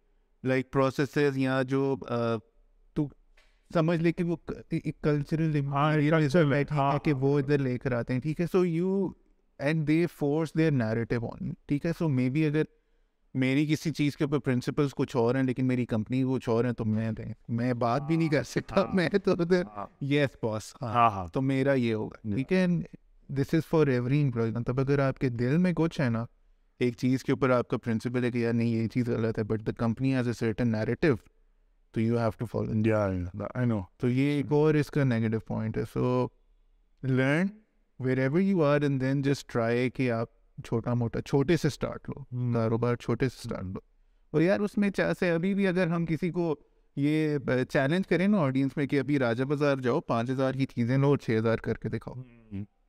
like 0.44 0.70
processes 0.72 1.38
یا 1.38 1.60
جو 1.68 1.94
تو 2.96 3.06
سمجھ 3.70 4.00
لے 4.02 4.12
کہ 4.12 4.24
وہ 4.24 4.36
کلچرل 5.02 5.60
ہاں 6.70 6.98
کہ 7.04 7.12
وہ 7.12 7.38
ادھر 7.38 7.58
لے 7.58 7.76
کر 7.78 7.92
آتے 7.92 8.12
ہیں 8.12 8.20
ٹھیک 8.20 8.40
ہے؟ 8.40 8.46
So 8.52 8.64
you 8.64 9.08
and 9.60 9.86
they 9.88 10.04
force 10.18 10.54
their 10.58 10.70
narrative 10.72 11.26
on 11.26 11.52
ٹھیک 11.66 11.86
ہے؟ 11.86 11.92
سو 11.98 12.08
مے 12.08 12.28
بی 12.30 12.44
اگر 12.46 12.64
میری 13.34 13.66
کسی 13.66 13.90
چیز 13.90 14.16
کے 14.16 14.24
اوپر 14.24 14.38
پرنسپلس 14.38 14.94
کچھ 14.94 15.16
اور 15.16 15.34
ہیں 15.34 15.42
لیکن 15.42 15.66
میری 15.66 15.86
کمپنی 15.86 16.24
کچھ 16.32 16.48
اور 16.48 16.64
ہیں 16.64 16.72
تو 16.72 16.84
میں 16.84 17.12
دیں۔ 17.12 17.32
میں 17.48 17.74
بات 17.74 18.02
بھی 18.02 18.16
نہیں 18.16 18.28
کر 18.28 18.42
سکتا۔ 18.42 18.84
میں 18.94 19.08
تو 19.08 19.34
یس 20.00 20.36
باس 20.42 20.74
ہاں۔ 20.82 21.10
ہاں 21.10 21.26
تو 21.26 21.42
میرا 21.42 21.72
یہ 21.72 21.94
ہوگا۔ 21.94 22.34
ٹھیک 22.34 22.52
ہے 22.52 22.66
this 23.28 23.54
is 23.54 23.62
for 23.70 23.86
every 23.86 24.22
employee 24.22 24.50
مطلب 24.50 24.80
اگر 24.80 24.98
آپ 24.98 25.18
کے 25.18 25.28
دل 25.28 25.56
میں 25.56 25.72
کچھ 25.76 26.00
ہے 26.00 26.08
نا 26.08 26.26
ایک 26.78 26.96
چیز 26.96 27.24
کے 27.24 27.32
اوپر 27.32 27.50
آپ 27.50 27.68
کا 27.68 27.76
پرنسپل 27.76 28.24
ہے 28.24 28.30
کہ 28.30 28.38
یار 28.38 28.52
نہیں 28.52 28.68
یہ 28.68 28.88
چیز 28.88 29.08
غلط 29.08 29.38
ہے 29.38 29.44
but 29.44 29.66
the 29.66 29.72
company 29.72 30.16
has 30.16 30.26
a 30.26 30.32
certain 30.32 30.68
narrative 30.68 31.14
تو 31.90 32.00
you 32.00 32.18
have 32.18 32.30
to 32.38 32.46
follow 32.46 32.72
I 33.54 33.66
know 33.66 33.80
تو 33.96 34.08
یہ 34.08 34.30
ایک 34.30 34.52
اور 34.52 34.74
اس 34.74 34.90
کا 34.90 35.04
نیگیٹو 35.04 35.38
پوائنٹ 35.40 35.78
ہے۔ 35.78 35.82
So 35.92 36.28
learn 37.02 37.46
wherever 38.18 38.40
you 38.40 38.64
are 38.64 38.80
and 38.80 39.00
then 39.00 39.22
just 39.22 39.52
try 39.52 39.90
کہ 39.90 40.10
آپ 40.10 40.41
چھوٹا 40.64 40.94
موٹا 40.94 41.20
چھوٹے 41.20 41.56
سے 41.56 41.68
اسٹارٹ 41.68 42.08
لو 42.08 42.52
کاروبار 42.52 42.96
چھوٹے 42.96 43.28
سے 43.28 43.36
اسٹارٹ 43.44 43.64
لو۔ 43.64 43.80
اور 44.30 44.42
یار 44.42 44.60
اس 44.60 44.78
میں 44.78 44.90
سے 45.18 45.30
ابھی 45.30 45.54
بھی 45.54 45.66
اگر 45.66 45.86
ہم 45.86 46.06
کسی 46.06 46.30
کو 46.30 46.56
یہ 46.96 47.38
چیلنج 47.70 48.06
کریں 48.06 48.28
نا 48.28 48.38
آڈینس 48.38 48.76
میں 48.76 48.86
کہ 48.86 49.00
ابھی 49.00 49.18
راجا 49.18 49.44
بازار 49.44 49.76
جاؤ 49.76 50.00
پانچ 50.00 50.30
ہزار 50.30 50.52
کی 50.52 50.66
چیزیں 50.66 50.98
لو 50.98 51.16
چھ 51.16 51.30
ہزار 51.38 51.56
کر 51.56 51.74
کے 51.74 51.88
دکھاؤ۔ 51.88 52.14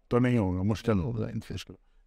تو 0.08 0.20
نہیں 0.20 0.38
ہوگا 0.38 0.62
مشکل 0.62 1.00
ہوگا 1.00 1.28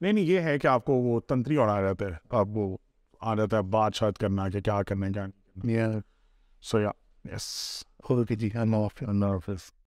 نہیں 0.01 0.13
نہیں 0.13 0.25
یہ 0.25 0.41
ہے 0.41 0.59
کہ 0.59 0.67
آپ 0.67 0.85
کو 0.85 0.93
وہ 0.93 1.21
تنتری 1.21 1.57
اور 1.57 1.69
آ 1.69 1.81
جاتا 1.81 2.05
ہے۔ 2.05 2.11
آپ 2.31 2.47
وہ 2.51 2.77
آ 3.21 3.35
جاتا 3.35 3.57
ہے 3.57 3.63
بات 3.63 3.95
شات 3.95 4.19
کرنا 4.19 4.49
کہ 4.49 4.61
کیا 4.61 4.83
کرنا 4.83 5.07
کیا 5.11 5.89
سو 6.63 6.81
یا 6.81 6.91
یس 7.25 7.83
اوکے 7.99 8.35
جی 8.35 8.51
اللہ 8.55 8.77
حافظ 8.77 9.09
اللہ 9.09 9.27
حافظ 9.27 9.73